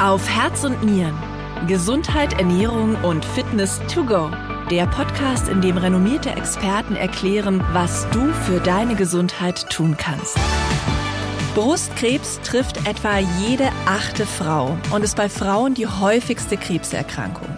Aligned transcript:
Auf 0.00 0.26
Herz 0.30 0.64
und 0.64 0.82
Nieren. 0.82 1.14
Gesundheit, 1.66 2.32
Ernährung 2.38 2.94
und 3.04 3.22
Fitness 3.22 3.82
to 3.92 4.02
go. 4.02 4.30
Der 4.70 4.86
Podcast, 4.86 5.46
in 5.46 5.60
dem 5.60 5.76
renommierte 5.76 6.30
Experten 6.30 6.96
erklären, 6.96 7.62
was 7.74 8.08
du 8.08 8.32
für 8.46 8.60
deine 8.60 8.94
Gesundheit 8.94 9.68
tun 9.68 9.98
kannst. 9.98 10.38
Brustkrebs 11.54 12.40
trifft 12.40 12.88
etwa 12.88 13.18
jede 13.42 13.68
achte 13.84 14.24
Frau 14.24 14.78
und 14.90 15.02
ist 15.02 15.18
bei 15.18 15.28
Frauen 15.28 15.74
die 15.74 15.86
häufigste 15.86 16.56
Krebserkrankung. 16.56 17.48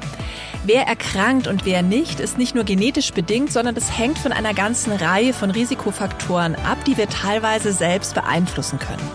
Wer 0.65 0.87
erkrankt 0.87 1.49
und 1.49 1.65
wer 1.65 1.83
nicht, 1.83 2.21
ist 2.21 2.39
nicht 2.39 2.55
nur 2.55 2.63
genetisch 2.63 3.13
bedingt, 3.13 3.53
sondern 3.53 3.75
es 3.75 3.99
hängt 3.99 4.17
von 4.17 4.31
einer 4.31 4.55
ganzen 4.55 4.93
Reihe 4.93 5.33
von 5.33 5.51
Risikofaktoren 5.51 6.55
ab, 6.55 6.85
die 6.85 6.97
wir 6.97 7.09
teilweise 7.09 7.73
selbst 7.73 8.15
beeinflussen 8.15 8.79
können. 8.79 9.11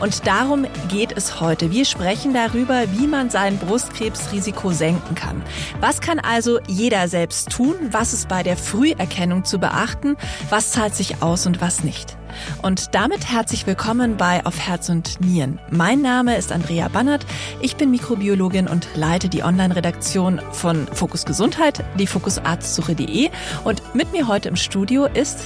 Und 0.00 0.26
darum 0.26 0.66
geht 0.88 1.16
es 1.16 1.40
heute. 1.40 1.70
Wir 1.70 1.86
sprechen 1.86 2.34
darüber, 2.34 2.84
wie 2.92 3.06
man 3.06 3.30
sein 3.30 3.56
Brustkrebsrisiko 3.56 4.72
senken 4.72 5.14
kann. 5.14 5.42
Was 5.80 6.02
kann 6.02 6.18
also 6.18 6.58
jeder 6.66 7.08
selbst 7.08 7.50
tun? 7.50 7.76
Was 7.90 8.12
ist 8.12 8.28
bei 8.28 8.42
der 8.42 8.58
Früherkennung 8.58 9.44
zu 9.44 9.58
beachten? 9.58 10.16
Was 10.50 10.72
zahlt 10.72 10.94
sich 10.94 11.22
aus 11.22 11.46
und 11.46 11.62
was 11.62 11.82
nicht? 11.82 12.19
Und 12.62 12.94
damit 12.94 13.30
herzlich 13.30 13.66
willkommen 13.66 14.16
bei 14.16 14.44
Auf 14.44 14.58
Herz 14.58 14.88
und 14.88 15.20
Nieren. 15.20 15.58
Mein 15.70 16.02
Name 16.02 16.36
ist 16.36 16.52
Andrea 16.52 16.88
Bannert. 16.88 17.26
Ich 17.60 17.76
bin 17.76 17.90
Mikrobiologin 17.90 18.68
und 18.68 18.88
leite 18.94 19.28
die 19.28 19.42
Online-Redaktion 19.42 20.40
von 20.52 20.86
Fokus 20.88 21.24
Gesundheit, 21.24 21.84
die 21.98 22.06
fokusarztsuche.de. 22.06 23.30
Und 23.64 23.94
mit 23.94 24.12
mir 24.12 24.28
heute 24.28 24.48
im 24.48 24.56
Studio 24.56 25.06
ist 25.06 25.38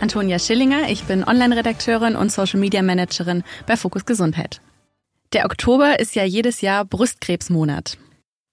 Antonia 0.00 0.38
Schillinger, 0.38 0.88
ich 0.88 1.04
bin 1.04 1.24
Online-Redakteurin 1.24 2.16
und 2.16 2.30
Social 2.30 2.60
Media 2.60 2.82
Managerin 2.82 3.44
bei 3.66 3.76
Fokus 3.76 4.04
Gesundheit. 4.04 4.60
Der 5.32 5.44
Oktober 5.44 5.98
ist 5.98 6.14
ja 6.14 6.24
jedes 6.24 6.60
Jahr 6.60 6.84
Brustkrebsmonat. 6.84 7.98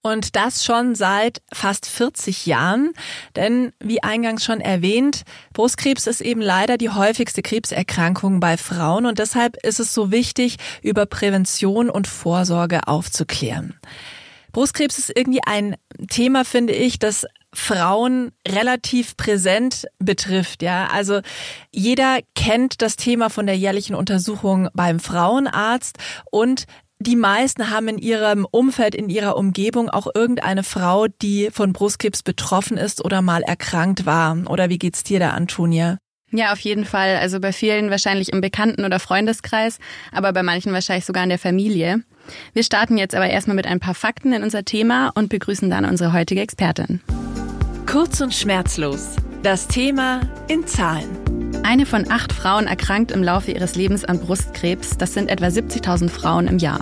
Und 0.05 0.35
das 0.35 0.66
schon 0.66 0.95
seit 0.95 1.41
fast 1.53 1.86
40 1.86 2.45
Jahren. 2.45 2.91
Denn 3.38 3.72
wie 3.80 4.03
eingangs 4.03 4.44
schon 4.44 4.59
erwähnt, 4.59 5.23
Brustkrebs 5.53 6.08
ist 6.08 6.19
eben 6.19 6.41
leider 6.41 6.78
die 6.78 6.89
häufigste 6.89 7.41
Krebserkrankung 7.41 8.41
bei 8.41 8.58
Frauen 8.58 9.05
und 9.05 9.19
deshalb 9.19 9.55
ist 9.66 9.80
es 9.80 9.94
so 9.94 10.11
wichtig, 10.11 10.58
über 10.81 11.05
Prävention 11.05 11.89
und 11.89 12.08
Vorsorge 12.08 12.86
aufzuklären. 12.88 13.80
Brustkrebs 14.52 15.00
ist 15.00 15.11
irgendwie 15.16 15.41
ein 15.47 15.78
Thema, 16.09 16.44
finde 16.44 16.73
ich, 16.73 17.00
das 17.00 17.25
Frauen 17.53 18.31
relativ 18.47 19.16
präsent 19.16 19.85
betrifft, 20.00 20.63
ja. 20.63 20.88
Also 20.88 21.22
jeder 21.72 22.19
kennt 22.35 22.81
das 22.81 22.95
Thema 22.95 23.30
von 23.30 23.45
der 23.45 23.58
jährlichen 23.58 23.95
Untersuchung 23.95 24.69
beim 24.73 25.00
Frauenarzt 25.00 25.97
und 26.30 26.66
die 27.04 27.16
meisten 27.16 27.70
haben 27.70 27.88
in 27.88 27.98
ihrem 27.98 28.48
Umfeld, 28.50 28.96
in 28.96 29.09
ihrer 29.09 29.38
Umgebung 29.38 29.90
auch 29.90 30.08
irgendeine 30.14 30.64
Frau, 30.64 31.08
die 31.22 31.50
von 31.52 31.73
Brustkrebs 31.73 32.23
betroffen 32.23 32.78
ist 32.78 33.04
oder 33.04 33.22
mal 33.22 33.44
erkrankt 33.44 34.06
war. 34.06 34.38
Oder 34.50 34.70
wie 34.70 34.80
geht's 34.80 35.04
dir 35.04 35.20
da, 35.20 35.31
Antonia? 35.31 35.98
Ja, 36.31 36.52
auf 36.52 36.59
jeden 36.59 36.86
Fall. 36.86 37.18
Also 37.18 37.40
bei 37.40 37.54
vielen 37.54 37.92
wahrscheinlich 37.92 38.34
im 38.34 38.42
Bekannten- 38.42 38.86
oder 38.86 39.00
Freundeskreis, 39.00 39.78
aber 40.12 40.34
bei 40.34 40.42
manchen 40.42 40.74
wahrscheinlich 40.74 41.06
sogar 41.06 41.24
in 41.24 41.30
der 41.30 41.38
Familie. 41.38 42.02
Wir 42.54 42.64
starten 42.64 42.98
jetzt 42.98 43.14
aber 43.14 43.28
erstmal 43.28 43.56
mit 43.56 43.68
ein 43.68 43.80
paar 43.80 43.94
Fakten 43.94 44.34
in 44.34 44.42
unser 44.42 44.66
Thema 44.66 45.12
und 45.14 45.30
begrüßen 45.30 45.70
dann 45.70 45.86
unsere 45.86 46.14
heutige 46.14 46.42
Expertin. 46.42 47.02
Kurz 47.86 48.22
und 48.22 48.34
schmerzlos. 48.34 49.16
Das 49.44 49.68
Thema 49.68 50.22
in 50.48 50.66
Zahlen. 50.66 51.22
Eine 51.64 51.86
von 51.86 52.11
acht 52.11 52.33
Frauen 52.33 52.67
erkrankt 52.67 53.11
im 53.11 53.23
Laufe 53.23 53.52
ihres 53.52 53.75
Lebens 53.75 54.03
an 54.03 54.19
Brustkrebs. 54.19 54.97
Das 54.97 55.14
sind 55.14 55.30
etwa 55.30 55.45
70.000 55.45 56.09
Frauen 56.09 56.47
im 56.47 56.58
Jahr. 56.58 56.81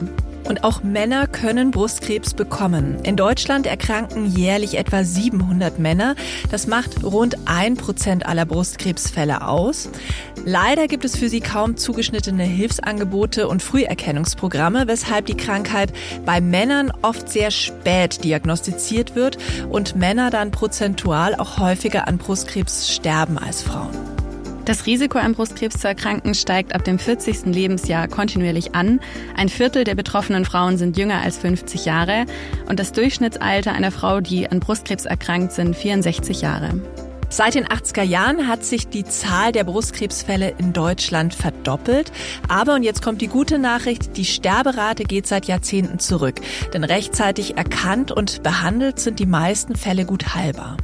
Und 0.50 0.64
auch 0.64 0.82
Männer 0.82 1.28
können 1.28 1.70
Brustkrebs 1.70 2.34
bekommen. 2.34 2.98
In 3.04 3.16
Deutschland 3.16 3.68
erkranken 3.68 4.26
jährlich 4.26 4.78
etwa 4.78 5.04
700 5.04 5.78
Männer. 5.78 6.16
Das 6.50 6.66
macht 6.66 7.04
rund 7.04 7.38
ein 7.46 7.78
Prozent 7.78 8.26
aller 8.26 8.46
Brustkrebsfälle 8.46 9.48
aus. 9.48 9.90
Leider 10.44 10.88
gibt 10.88 11.06
es 11.06 11.16
für 11.16 11.30
sie 11.30 11.42
kaum 11.42 11.78
zugeschnittene 11.78 12.44
Hilfsangebote 12.44 13.48
und 13.48 13.62
Früherkennungsprogramme, 13.62 14.88
weshalb 14.88 15.28
die 15.28 15.38
Krankheit 15.38 15.94
bei 16.26 16.42
Männern 16.42 16.92
oft 17.04 17.30
sehr 17.30 17.52
spät 17.52 18.24
diagnostiziert 18.24 19.16
wird 19.16 19.38
und 19.70 19.96
Männer 19.96 20.32
dann 20.32 20.50
prozentual 20.50 21.36
auch 21.36 21.60
häufiger 21.60 22.08
an 22.08 22.18
Brustkrebs 22.18 22.92
sterben 22.92 23.38
als 23.38 23.62
Frauen. 23.62 24.11
Das 24.66 24.86
Risiko 24.86 25.18
an 25.18 25.34
Brustkrebs 25.34 25.80
zu 25.80 25.88
erkranken 25.88 26.36
steigt 26.36 26.76
ab 26.76 26.84
dem 26.84 27.00
40. 27.00 27.48
Lebensjahr 27.48 28.08
kontinuierlich 28.08 28.76
an. 28.76 29.00
Ein 29.36 29.50
Viertel 29.50 29.84
der 29.84 29.96
betroffenen 29.96 30.46
Frauen 30.46 30.78
sind 30.78 30.98
jünger 30.98 31.22
als 31.22 31.40
50 31.40 31.86
Jahre 31.86 32.26
und 32.70 32.80
das 32.80 32.92
Durchschnittsalter 32.92 33.74
einer 33.74 33.92
Frau, 33.92 34.22
die 34.22 34.50
an 34.50 34.60
Brustkrebs 34.60 35.06
erkrankt, 35.06 35.54
sind 35.54 35.76
64 35.76 36.42
Jahre. 36.42 36.80
Seit 37.30 37.56
den 37.56 37.66
80er 37.66 38.04
Jahren 38.04 38.48
hat 38.50 38.64
sich 38.64 38.90
die 38.90 39.06
Zahl 39.06 39.54
der 39.54 39.64
Brustkrebsfälle 39.64 40.54
in 40.58 40.74
Deutschland 40.74 41.34
verdoppelt. 41.34 42.12
Aber, 42.50 42.76
und 42.76 42.84
jetzt 42.84 43.02
kommt 43.02 43.22
die 43.22 43.30
gute 43.30 43.58
Nachricht, 43.58 44.18
die 44.18 44.26
Sterberate 44.26 45.06
geht 45.06 45.28
seit 45.28 45.46
Jahrzehnten 45.46 45.98
zurück. 45.98 46.36
Denn 46.74 46.84
rechtzeitig 46.84 47.56
erkannt 47.56 48.12
und 48.12 48.44
behandelt 48.44 49.00
sind 49.00 49.18
die 49.20 49.26
meisten 49.26 49.78
Fälle 49.78 50.06
gut 50.06 50.36
heilbar. 50.36 50.76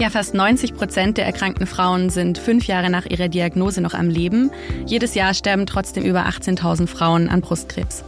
Ja, 0.00 0.08
fast 0.08 0.32
90 0.32 0.72
Prozent 0.76 1.18
der 1.18 1.26
erkrankten 1.26 1.66
Frauen 1.66 2.08
sind 2.08 2.38
fünf 2.38 2.66
Jahre 2.66 2.88
nach 2.88 3.04
ihrer 3.04 3.28
Diagnose 3.28 3.82
noch 3.82 3.92
am 3.92 4.08
Leben. 4.08 4.50
Jedes 4.86 5.14
Jahr 5.14 5.34
sterben 5.34 5.66
trotzdem 5.66 6.04
über 6.04 6.24
18.000 6.24 6.86
Frauen 6.86 7.28
an 7.28 7.42
Brustkrebs. 7.42 8.02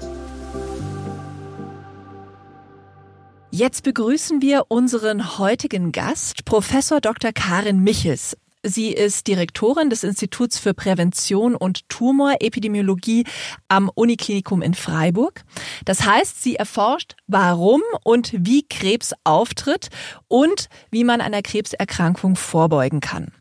Jetzt 3.50 3.82
begrüßen 3.82 4.40
wir 4.40 4.64
unseren 4.68 5.36
heutigen 5.36 5.92
Gast, 5.92 6.46
Professor 6.46 7.02
Dr. 7.02 7.30
Karin 7.30 7.84
Michels. 7.84 8.38
Sie 8.64 8.92
ist 8.92 9.26
Direktorin 9.26 9.90
des 9.90 10.04
Instituts 10.04 10.58
für 10.58 10.72
Prävention 10.72 11.56
und 11.56 11.88
Tumorepidemiologie 11.88 13.24
am 13.66 13.90
Uniklinikum 13.92 14.62
in 14.62 14.74
Freiburg. 14.74 15.42
Das 15.84 16.06
heißt, 16.06 16.40
sie 16.42 16.54
erforscht, 16.54 17.16
warum 17.26 17.82
und 18.04 18.32
wie 18.32 18.62
Krebs 18.62 19.14
auftritt 19.24 19.88
und 20.28 20.68
wie 20.92 21.02
man 21.02 21.20
einer 21.20 21.42
Krebserkrankung 21.42 22.36
vorbeugen 22.36 23.00
kann. 23.00 23.32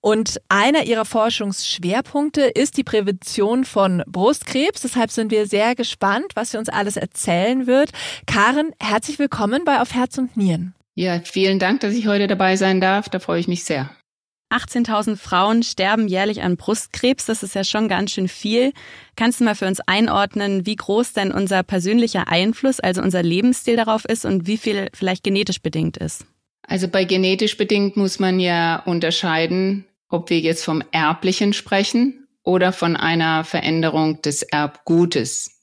Und 0.00 0.40
einer 0.48 0.84
ihrer 0.84 1.04
Forschungsschwerpunkte 1.04 2.42
ist 2.42 2.76
die 2.76 2.84
Prävention 2.84 3.64
von 3.64 4.02
Brustkrebs. 4.06 4.82
Deshalb 4.82 5.10
sind 5.10 5.32
wir 5.32 5.46
sehr 5.46 5.74
gespannt, 5.74 6.32
was 6.34 6.52
sie 6.52 6.58
uns 6.58 6.68
alles 6.68 6.96
erzählen 6.96 7.66
wird. 7.66 7.90
Karen, 8.26 8.70
herzlich 8.80 9.18
willkommen 9.18 9.64
bei 9.64 9.80
Auf 9.80 9.94
Herz 9.94 10.18
und 10.18 10.36
Nieren. 10.36 10.74
Ja, 10.94 11.20
vielen 11.20 11.58
Dank, 11.58 11.80
dass 11.80 11.94
ich 11.94 12.06
heute 12.06 12.26
dabei 12.26 12.56
sein 12.56 12.80
darf. 12.80 13.08
Da 13.08 13.18
freue 13.18 13.40
ich 13.40 13.48
mich 13.48 13.64
sehr. 13.64 13.90
18.000 14.52 15.16
Frauen 15.16 15.62
sterben 15.62 16.08
jährlich 16.08 16.42
an 16.42 16.56
Brustkrebs. 16.56 17.26
Das 17.26 17.42
ist 17.42 17.54
ja 17.54 17.64
schon 17.64 17.88
ganz 17.88 18.12
schön 18.12 18.28
viel. 18.28 18.72
Kannst 19.16 19.40
du 19.40 19.44
mal 19.44 19.54
für 19.54 19.66
uns 19.66 19.80
einordnen, 19.80 20.66
wie 20.66 20.76
groß 20.76 21.12
denn 21.14 21.32
unser 21.32 21.62
persönlicher 21.62 22.28
Einfluss, 22.28 22.78
also 22.80 23.02
unser 23.02 23.22
Lebensstil 23.22 23.76
darauf 23.76 24.04
ist 24.04 24.24
und 24.24 24.46
wie 24.46 24.58
viel 24.58 24.88
vielleicht 24.94 25.24
genetisch 25.24 25.62
bedingt 25.62 25.96
ist? 25.96 26.26
Also 26.62 26.88
bei 26.88 27.04
genetisch 27.04 27.56
bedingt 27.56 27.96
muss 27.96 28.18
man 28.18 28.38
ja 28.38 28.76
unterscheiden, 28.84 29.86
ob 30.08 30.30
wir 30.30 30.40
jetzt 30.40 30.64
vom 30.64 30.82
Erblichen 30.92 31.52
sprechen 31.52 32.28
oder 32.44 32.72
von 32.72 32.96
einer 32.96 33.44
Veränderung 33.44 34.22
des 34.22 34.42
Erbgutes. 34.42 35.62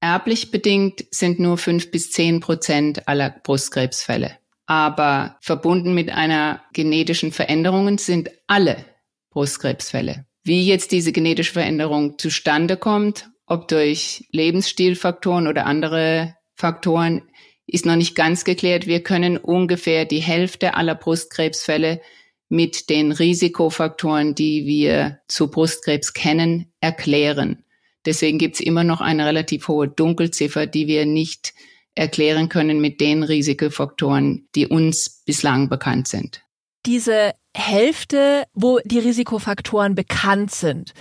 Erblich 0.00 0.50
bedingt 0.50 1.04
sind 1.10 1.38
nur 1.38 1.56
fünf 1.58 1.90
bis 1.90 2.10
zehn 2.10 2.40
Prozent 2.40 3.08
aller 3.08 3.30
Brustkrebsfälle 3.30 4.38
aber 4.66 5.38
verbunden 5.40 5.94
mit 5.94 6.10
einer 6.10 6.62
genetischen 6.72 7.32
Veränderung 7.32 7.98
sind 7.98 8.30
alle 8.46 8.84
Brustkrebsfälle. 9.30 10.26
Wie 10.42 10.66
jetzt 10.66 10.92
diese 10.92 11.12
genetische 11.12 11.52
Veränderung 11.52 12.18
zustande 12.18 12.76
kommt, 12.76 13.28
ob 13.46 13.68
durch 13.68 14.26
Lebensstilfaktoren 14.32 15.46
oder 15.46 15.66
andere 15.66 16.36
Faktoren, 16.54 17.22
ist 17.66 17.86
noch 17.86 17.96
nicht 17.96 18.14
ganz 18.14 18.44
geklärt. 18.44 18.86
Wir 18.86 19.02
können 19.02 19.36
ungefähr 19.36 20.04
die 20.04 20.20
Hälfte 20.20 20.74
aller 20.74 20.94
Brustkrebsfälle 20.94 22.00
mit 22.48 22.90
den 22.90 23.10
Risikofaktoren, 23.12 24.34
die 24.34 24.66
wir 24.66 25.20
zu 25.26 25.50
Brustkrebs 25.50 26.12
kennen, 26.12 26.72
erklären. 26.80 27.64
Deswegen 28.04 28.38
gibt 28.38 28.54
es 28.54 28.60
immer 28.60 28.84
noch 28.84 29.00
eine 29.00 29.26
relativ 29.26 29.66
hohe 29.66 29.88
Dunkelziffer, 29.88 30.66
die 30.66 30.86
wir 30.86 31.06
nicht 31.06 31.54
erklären 31.96 32.48
können 32.48 32.80
mit 32.80 33.00
den 33.00 33.22
Risikofaktoren, 33.24 34.48
die 34.54 34.68
uns 34.68 35.22
bislang 35.24 35.68
bekannt 35.68 36.06
sind. 36.06 36.42
Diese 36.84 37.34
Hälfte, 37.56 38.44
wo 38.54 38.78
die 38.84 39.00
Risikofaktoren 39.00 39.96
bekannt 39.96 40.52
sind, 40.52 40.92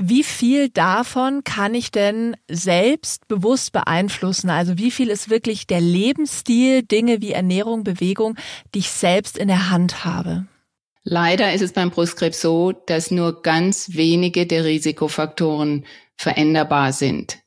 wie 0.00 0.22
viel 0.22 0.68
davon 0.68 1.42
kann 1.42 1.74
ich 1.74 1.90
denn 1.90 2.36
selbst 2.48 3.26
bewusst 3.26 3.72
beeinflussen? 3.72 4.48
Also 4.48 4.78
wie 4.78 4.92
viel 4.92 5.08
ist 5.08 5.28
wirklich 5.28 5.66
der 5.66 5.80
Lebensstil, 5.80 6.84
Dinge 6.84 7.20
wie 7.20 7.32
Ernährung, 7.32 7.82
Bewegung, 7.82 8.36
die 8.74 8.78
ich 8.78 8.90
selbst 8.90 9.36
in 9.36 9.48
der 9.48 9.70
Hand 9.70 10.04
habe? 10.04 10.46
Leider 11.02 11.52
ist 11.52 11.62
es 11.62 11.72
beim 11.72 11.90
Brustkrebs 11.90 12.40
so, 12.40 12.70
dass 12.70 13.10
nur 13.10 13.42
ganz 13.42 13.94
wenige 13.94 14.46
der 14.46 14.64
Risikofaktoren 14.64 15.84
veränderbar 16.16 16.92
sind. 16.92 17.38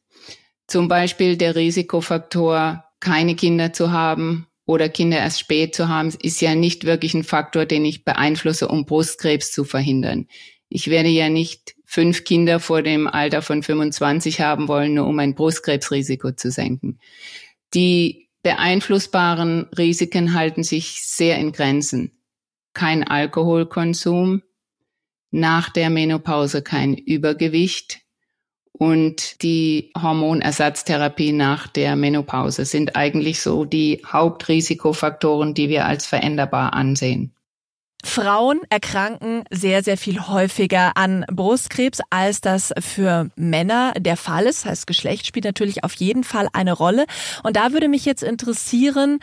Zum 0.71 0.87
Beispiel 0.87 1.35
der 1.35 1.57
Risikofaktor, 1.57 2.85
keine 3.01 3.35
Kinder 3.35 3.73
zu 3.73 3.91
haben 3.91 4.47
oder 4.65 4.87
Kinder 4.87 5.17
erst 5.17 5.41
spät 5.41 5.75
zu 5.75 5.89
haben, 5.89 6.13
ist 6.21 6.39
ja 6.39 6.55
nicht 6.55 6.85
wirklich 6.85 7.13
ein 7.13 7.25
Faktor, 7.25 7.65
den 7.65 7.83
ich 7.83 8.05
beeinflusse, 8.05 8.69
um 8.69 8.85
Brustkrebs 8.85 9.51
zu 9.51 9.65
verhindern. 9.65 10.27
Ich 10.69 10.89
werde 10.89 11.09
ja 11.09 11.27
nicht 11.27 11.75
fünf 11.83 12.23
Kinder 12.23 12.61
vor 12.61 12.83
dem 12.83 13.05
Alter 13.07 13.41
von 13.41 13.63
25 13.63 14.39
haben 14.39 14.69
wollen, 14.69 14.93
nur 14.93 15.07
um 15.07 15.19
ein 15.19 15.35
Brustkrebsrisiko 15.35 16.31
zu 16.31 16.51
senken. 16.51 16.99
Die 17.73 18.29
beeinflussbaren 18.41 19.67
Risiken 19.77 20.33
halten 20.33 20.63
sich 20.63 21.01
sehr 21.01 21.37
in 21.37 21.51
Grenzen. 21.51 22.13
Kein 22.71 23.03
Alkoholkonsum, 23.05 24.41
nach 25.31 25.69
der 25.69 25.89
Menopause 25.89 26.61
kein 26.61 26.95
Übergewicht 26.95 28.00
und 28.73 29.41
die 29.43 29.91
Hormonersatztherapie 30.01 31.33
nach 31.33 31.67
der 31.67 31.95
Menopause 31.95 32.65
sind 32.65 32.95
eigentlich 32.95 33.41
so 33.41 33.65
die 33.65 34.01
Hauptrisikofaktoren, 34.05 35.53
die 35.53 35.69
wir 35.69 35.85
als 35.85 36.05
veränderbar 36.05 36.73
ansehen. 36.73 37.33
Frauen 38.03 38.61
erkranken 38.69 39.43
sehr, 39.51 39.83
sehr 39.83 39.97
viel 39.97 40.27
häufiger 40.27 40.93
an 40.95 41.23
Brustkrebs, 41.31 41.99
als 42.09 42.41
das 42.41 42.73
für 42.79 43.29
Männer 43.35 43.93
der 43.97 44.17
Fall 44.17 44.45
ist. 44.45 44.65
Das 44.65 44.71
heißt, 44.71 44.87
Geschlecht 44.87 45.27
spielt 45.27 45.45
natürlich 45.45 45.83
auf 45.83 45.93
jeden 45.93 46.23
Fall 46.23 46.47
eine 46.53 46.73
Rolle. 46.73 47.05
Und 47.43 47.57
da 47.57 47.73
würde 47.73 47.87
mich 47.87 48.05
jetzt 48.05 48.23
interessieren, 48.23 49.19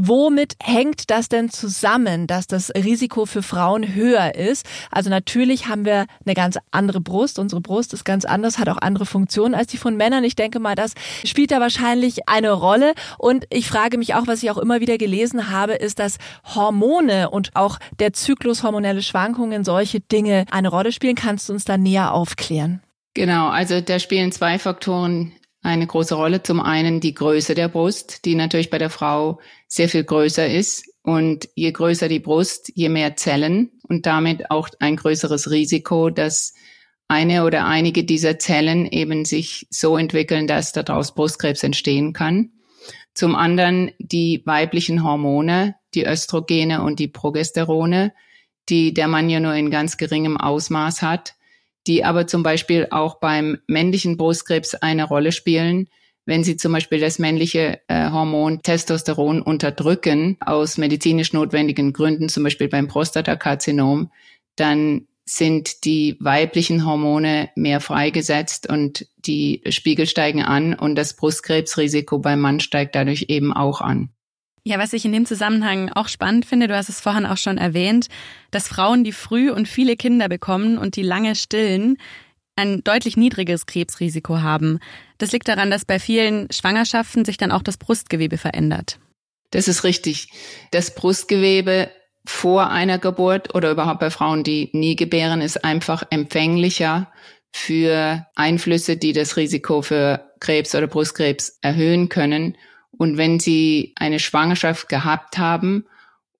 Womit 0.00 0.54
hängt 0.62 1.10
das 1.10 1.28
denn 1.28 1.50
zusammen, 1.50 2.28
dass 2.28 2.46
das 2.46 2.70
Risiko 2.70 3.26
für 3.26 3.42
Frauen 3.42 3.96
höher 3.96 4.36
ist? 4.36 4.64
Also 4.92 5.10
natürlich 5.10 5.66
haben 5.66 5.84
wir 5.84 6.06
eine 6.24 6.34
ganz 6.34 6.56
andere 6.70 7.00
Brust. 7.00 7.40
Unsere 7.40 7.60
Brust 7.60 7.92
ist 7.92 8.04
ganz 8.04 8.24
anders, 8.24 8.58
hat 8.58 8.68
auch 8.68 8.78
andere 8.78 9.06
Funktionen 9.06 9.56
als 9.56 9.66
die 9.66 9.76
von 9.76 9.96
Männern. 9.96 10.22
Ich 10.22 10.36
denke 10.36 10.60
mal, 10.60 10.76
das 10.76 10.92
spielt 11.24 11.50
da 11.50 11.58
wahrscheinlich 11.58 12.28
eine 12.28 12.52
Rolle. 12.52 12.94
Und 13.18 13.46
ich 13.50 13.66
frage 13.66 13.98
mich 13.98 14.14
auch, 14.14 14.28
was 14.28 14.44
ich 14.44 14.52
auch 14.52 14.58
immer 14.58 14.80
wieder 14.80 14.98
gelesen 14.98 15.50
habe, 15.50 15.72
ist, 15.72 15.98
dass 15.98 16.18
Hormone 16.54 17.30
und 17.30 17.56
auch 17.56 17.78
der 17.98 18.12
Zyklus 18.12 18.62
hormonelle 18.62 19.02
Schwankungen 19.02 19.64
solche 19.64 19.98
Dinge 19.98 20.44
eine 20.52 20.68
Rolle 20.68 20.92
spielen. 20.92 21.16
Kannst 21.16 21.48
du 21.48 21.54
uns 21.54 21.64
da 21.64 21.76
näher 21.76 22.14
aufklären? 22.14 22.82
Genau, 23.14 23.48
also 23.48 23.80
da 23.80 23.98
spielen 23.98 24.30
zwei 24.30 24.60
Faktoren 24.60 25.32
eine 25.62 25.86
große 25.86 26.14
Rolle. 26.14 26.42
Zum 26.42 26.60
einen 26.60 27.00
die 27.00 27.14
Größe 27.14 27.54
der 27.54 27.68
Brust, 27.68 28.24
die 28.24 28.34
natürlich 28.34 28.70
bei 28.70 28.78
der 28.78 28.90
Frau 28.90 29.40
sehr 29.66 29.88
viel 29.88 30.04
größer 30.04 30.48
ist. 30.48 30.84
Und 31.02 31.48
je 31.54 31.72
größer 31.72 32.08
die 32.08 32.20
Brust, 32.20 32.70
je 32.74 32.88
mehr 32.88 33.16
Zellen 33.16 33.70
und 33.88 34.06
damit 34.06 34.50
auch 34.50 34.68
ein 34.78 34.96
größeres 34.96 35.50
Risiko, 35.50 36.10
dass 36.10 36.52
eine 37.08 37.44
oder 37.44 37.66
einige 37.66 38.04
dieser 38.04 38.38
Zellen 38.38 38.86
eben 38.86 39.24
sich 39.24 39.66
so 39.70 39.96
entwickeln, 39.96 40.46
dass 40.46 40.72
daraus 40.72 41.14
Brustkrebs 41.14 41.62
entstehen 41.62 42.12
kann. 42.12 42.50
Zum 43.14 43.34
anderen 43.34 43.90
die 43.98 44.42
weiblichen 44.44 45.02
Hormone, 45.02 45.74
die 45.94 46.06
Östrogene 46.06 46.82
und 46.82 46.98
die 46.98 47.08
Progesterone, 47.08 48.12
die 48.68 48.92
der 48.92 49.08
Mann 49.08 49.30
ja 49.30 49.40
nur 49.40 49.54
in 49.54 49.70
ganz 49.70 49.96
geringem 49.96 50.36
Ausmaß 50.36 51.00
hat 51.00 51.34
die 51.88 52.04
aber 52.04 52.26
zum 52.26 52.42
Beispiel 52.42 52.86
auch 52.90 53.18
beim 53.18 53.58
männlichen 53.66 54.16
Brustkrebs 54.16 54.74
eine 54.74 55.04
Rolle 55.04 55.32
spielen, 55.32 55.88
wenn 56.26 56.44
sie 56.44 56.58
zum 56.58 56.72
Beispiel 56.72 57.00
das 57.00 57.18
männliche 57.18 57.80
äh, 57.88 58.10
Hormon 58.10 58.62
Testosteron 58.62 59.40
unterdrücken 59.40 60.36
aus 60.40 60.76
medizinisch 60.76 61.32
notwendigen 61.32 61.94
Gründen, 61.94 62.28
zum 62.28 62.44
Beispiel 62.44 62.68
beim 62.68 62.86
Prostatakarzinom, 62.86 64.12
dann 64.56 65.08
sind 65.24 65.84
die 65.84 66.16
weiblichen 66.20 66.84
Hormone 66.84 67.50
mehr 67.56 67.80
freigesetzt 67.80 68.68
und 68.68 69.06
die 69.16 69.62
Spiegel 69.70 70.06
steigen 70.06 70.42
an 70.42 70.74
und 70.74 70.94
das 70.94 71.16
Brustkrebsrisiko 71.16 72.18
beim 72.18 72.40
Mann 72.40 72.60
steigt 72.60 72.94
dadurch 72.94 73.26
eben 73.28 73.52
auch 73.52 73.80
an. 73.80 74.10
Ja, 74.68 74.78
was 74.78 74.92
ich 74.92 75.06
in 75.06 75.12
dem 75.12 75.24
Zusammenhang 75.24 75.90
auch 75.94 76.08
spannend 76.08 76.44
finde, 76.44 76.68
du 76.68 76.76
hast 76.76 76.90
es 76.90 77.00
vorhin 77.00 77.24
auch 77.24 77.38
schon 77.38 77.56
erwähnt, 77.56 78.08
dass 78.50 78.68
Frauen, 78.68 79.02
die 79.02 79.12
früh 79.12 79.50
und 79.50 79.66
viele 79.66 79.96
Kinder 79.96 80.28
bekommen 80.28 80.76
und 80.76 80.96
die 80.96 81.02
lange 81.02 81.36
stillen, 81.36 81.96
ein 82.54 82.84
deutlich 82.84 83.16
niedriges 83.16 83.64
Krebsrisiko 83.64 84.42
haben. 84.42 84.78
Das 85.16 85.32
liegt 85.32 85.48
daran, 85.48 85.70
dass 85.70 85.86
bei 85.86 85.98
vielen 85.98 86.52
Schwangerschaften 86.52 87.24
sich 87.24 87.38
dann 87.38 87.50
auch 87.50 87.62
das 87.62 87.78
Brustgewebe 87.78 88.36
verändert. 88.36 88.98
Das 89.52 89.68
ist 89.68 89.84
richtig. 89.84 90.28
Das 90.70 90.94
Brustgewebe 90.94 91.90
vor 92.26 92.68
einer 92.68 92.98
Geburt 92.98 93.54
oder 93.54 93.70
überhaupt 93.70 94.00
bei 94.00 94.10
Frauen, 94.10 94.44
die 94.44 94.68
nie 94.74 94.96
gebären, 94.96 95.40
ist 95.40 95.64
einfach 95.64 96.02
empfänglicher 96.10 97.10
für 97.52 98.26
Einflüsse, 98.34 98.98
die 98.98 99.14
das 99.14 99.38
Risiko 99.38 99.80
für 99.80 100.30
Krebs 100.40 100.74
oder 100.74 100.88
Brustkrebs 100.88 101.56
erhöhen 101.62 102.10
können. 102.10 102.54
Und 102.98 103.16
wenn 103.16 103.40
Sie 103.40 103.94
eine 103.96 104.18
Schwangerschaft 104.18 104.88
gehabt 104.88 105.38
haben 105.38 105.86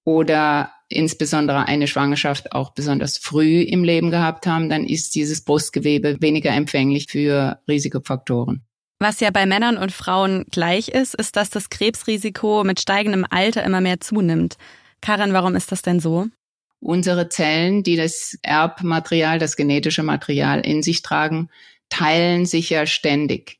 oder 0.04 0.72
insbesondere 0.88 1.66
eine 1.66 1.86
Schwangerschaft 1.86 2.52
auch 2.52 2.70
besonders 2.70 3.16
früh 3.16 3.62
im 3.62 3.84
Leben 3.84 4.10
gehabt 4.10 4.46
haben, 4.46 4.68
dann 4.68 4.84
ist 4.84 5.14
dieses 5.14 5.44
Brustgewebe 5.44 6.20
weniger 6.20 6.50
empfänglich 6.50 7.06
für 7.08 7.60
Risikofaktoren. 7.68 8.64
Was 8.98 9.20
ja 9.20 9.30
bei 9.30 9.46
Männern 9.46 9.78
und 9.78 9.92
Frauen 9.92 10.44
gleich 10.50 10.88
ist, 10.88 11.14
ist, 11.14 11.36
dass 11.36 11.50
das 11.50 11.70
Krebsrisiko 11.70 12.64
mit 12.64 12.80
steigendem 12.80 13.24
Alter 13.30 13.62
immer 13.62 13.80
mehr 13.80 14.00
zunimmt. 14.00 14.56
Karin, 15.00 15.32
warum 15.32 15.54
ist 15.54 15.70
das 15.70 15.82
denn 15.82 16.00
so? 16.00 16.26
Unsere 16.80 17.28
Zellen, 17.28 17.84
die 17.84 17.96
das 17.96 18.36
Erbmaterial, 18.42 19.38
das 19.38 19.56
genetische 19.56 20.02
Material 20.02 20.60
in 20.60 20.82
sich 20.82 21.02
tragen, 21.02 21.48
teilen 21.88 22.46
sich 22.46 22.70
ja 22.70 22.86
ständig. 22.86 23.58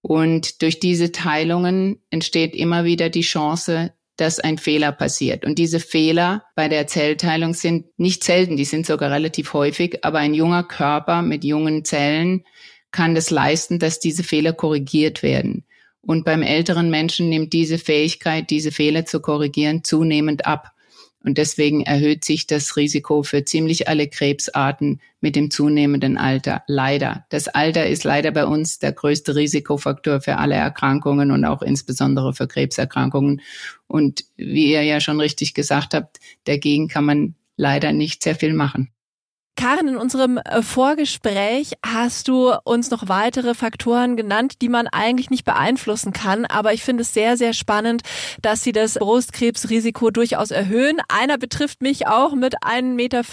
Und 0.00 0.62
durch 0.62 0.80
diese 0.80 1.12
Teilungen 1.12 2.00
entsteht 2.10 2.54
immer 2.54 2.84
wieder 2.84 3.08
die 3.08 3.22
Chance, 3.22 3.92
dass 4.16 4.40
ein 4.40 4.58
Fehler 4.58 4.92
passiert. 4.92 5.44
Und 5.44 5.58
diese 5.58 5.80
Fehler 5.80 6.44
bei 6.56 6.68
der 6.68 6.86
Zellteilung 6.86 7.54
sind 7.54 7.86
nicht 7.98 8.24
selten, 8.24 8.56
die 8.56 8.64
sind 8.64 8.84
sogar 8.84 9.10
relativ 9.10 9.52
häufig, 9.52 10.04
aber 10.04 10.18
ein 10.18 10.34
junger 10.34 10.64
Körper 10.64 11.22
mit 11.22 11.44
jungen 11.44 11.84
Zellen 11.84 12.44
kann 12.90 13.14
das 13.14 13.30
leisten, 13.30 13.78
dass 13.78 14.00
diese 14.00 14.24
Fehler 14.24 14.52
korrigiert 14.52 15.22
werden. 15.22 15.64
Und 16.00 16.24
beim 16.24 16.42
älteren 16.42 16.90
Menschen 16.90 17.28
nimmt 17.28 17.52
diese 17.52 17.78
Fähigkeit, 17.78 18.50
diese 18.50 18.72
Fehler 18.72 19.04
zu 19.04 19.20
korrigieren, 19.20 19.84
zunehmend 19.84 20.46
ab. 20.46 20.72
Und 21.28 21.36
deswegen 21.36 21.82
erhöht 21.82 22.24
sich 22.24 22.46
das 22.46 22.78
Risiko 22.78 23.22
für 23.22 23.44
ziemlich 23.44 23.86
alle 23.86 24.08
Krebsarten 24.08 24.98
mit 25.20 25.36
dem 25.36 25.50
zunehmenden 25.50 26.16
Alter. 26.16 26.62
Leider. 26.66 27.26
Das 27.28 27.48
Alter 27.48 27.86
ist 27.86 28.02
leider 28.04 28.30
bei 28.30 28.46
uns 28.46 28.78
der 28.78 28.92
größte 28.92 29.36
Risikofaktor 29.36 30.22
für 30.22 30.38
alle 30.38 30.54
Erkrankungen 30.54 31.30
und 31.30 31.44
auch 31.44 31.60
insbesondere 31.60 32.32
für 32.32 32.48
Krebserkrankungen. 32.48 33.42
Und 33.86 34.24
wie 34.36 34.72
ihr 34.72 34.82
ja 34.84 35.00
schon 35.00 35.20
richtig 35.20 35.52
gesagt 35.52 35.92
habt, 35.92 36.18
dagegen 36.44 36.88
kann 36.88 37.04
man 37.04 37.34
leider 37.58 37.92
nicht 37.92 38.22
sehr 38.22 38.34
viel 38.34 38.54
machen. 38.54 38.88
Karin, 39.58 39.88
in 39.88 39.96
unserem 39.96 40.38
äh, 40.38 40.62
Vorgespräch 40.62 41.72
hast 41.84 42.28
du 42.28 42.52
uns 42.62 42.92
noch 42.92 43.08
weitere 43.08 43.54
Faktoren 43.54 44.16
genannt, 44.16 44.62
die 44.62 44.68
man 44.68 44.86
eigentlich 44.86 45.30
nicht 45.30 45.44
beeinflussen 45.44 46.12
kann. 46.12 46.46
Aber 46.46 46.74
ich 46.74 46.84
finde 46.84 47.02
es 47.02 47.12
sehr, 47.12 47.36
sehr 47.36 47.52
spannend, 47.52 48.02
dass 48.40 48.62
sie 48.62 48.70
das 48.70 48.94
Brustkrebsrisiko 48.94 50.12
durchaus 50.12 50.52
erhöhen. 50.52 50.98
Einer 51.08 51.38
betrifft 51.38 51.82
mich 51.82 52.06
auch 52.06 52.36
mit 52.36 52.62
1,85 52.62 52.94
Meter 52.94 53.24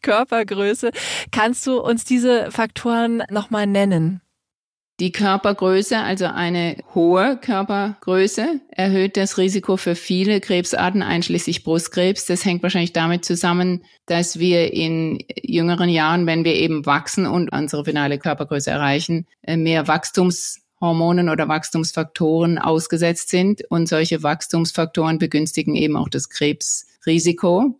Körpergröße. 0.00 0.90
Kannst 1.32 1.66
du 1.66 1.82
uns 1.82 2.04
diese 2.04 2.50
Faktoren 2.50 3.22
nochmal 3.28 3.66
nennen? 3.66 4.22
Die 4.98 5.12
Körpergröße, 5.12 5.98
also 5.98 6.24
eine 6.24 6.78
hohe 6.94 7.36
Körpergröße, 7.36 8.60
erhöht 8.70 9.18
das 9.18 9.36
Risiko 9.36 9.76
für 9.76 9.94
viele 9.94 10.40
Krebsarten, 10.40 11.02
einschließlich 11.02 11.64
Brustkrebs. 11.64 12.24
Das 12.24 12.46
hängt 12.46 12.62
wahrscheinlich 12.62 12.94
damit 12.94 13.22
zusammen, 13.22 13.84
dass 14.06 14.38
wir 14.38 14.72
in 14.72 15.22
jüngeren 15.42 15.90
Jahren, 15.90 16.26
wenn 16.26 16.46
wir 16.46 16.54
eben 16.54 16.86
wachsen 16.86 17.26
und 17.26 17.52
unsere 17.52 17.84
finale 17.84 18.18
Körpergröße 18.18 18.70
erreichen, 18.70 19.26
äh, 19.42 19.58
mehr 19.58 19.86
Wachstumshormonen 19.86 21.28
oder 21.28 21.46
Wachstumsfaktoren 21.46 22.56
ausgesetzt 22.56 23.28
sind. 23.28 23.64
Und 23.68 23.90
solche 23.90 24.22
Wachstumsfaktoren 24.22 25.18
begünstigen 25.18 25.74
eben 25.74 25.98
auch 25.98 26.08
das 26.08 26.30
Krebsrisiko. 26.30 27.78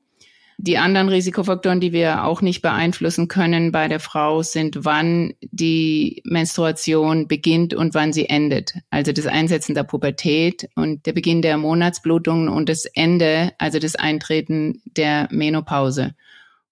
Die 0.58 0.78
anderen 0.78 1.10
Risikofaktoren, 1.10 1.80
die 1.80 1.92
wir 1.92 2.24
auch 2.24 2.40
nicht 2.40 2.62
beeinflussen 2.62 3.28
können 3.28 3.72
bei 3.72 3.88
der 3.88 4.00
Frau, 4.00 4.42
sind, 4.42 4.84
wann 4.86 5.34
die 5.42 6.22
Menstruation 6.24 7.28
beginnt 7.28 7.74
und 7.74 7.92
wann 7.92 8.14
sie 8.14 8.28
endet. 8.28 8.72
Also 8.88 9.12
das 9.12 9.26
Einsetzen 9.26 9.74
der 9.74 9.84
Pubertät 9.84 10.68
und 10.74 11.04
der 11.04 11.12
Beginn 11.12 11.42
der 11.42 11.58
Monatsblutungen 11.58 12.48
und 12.48 12.70
das 12.70 12.86
Ende, 12.86 13.52
also 13.58 13.78
das 13.78 13.96
Eintreten 13.96 14.80
der 14.84 15.28
Menopause. 15.30 16.14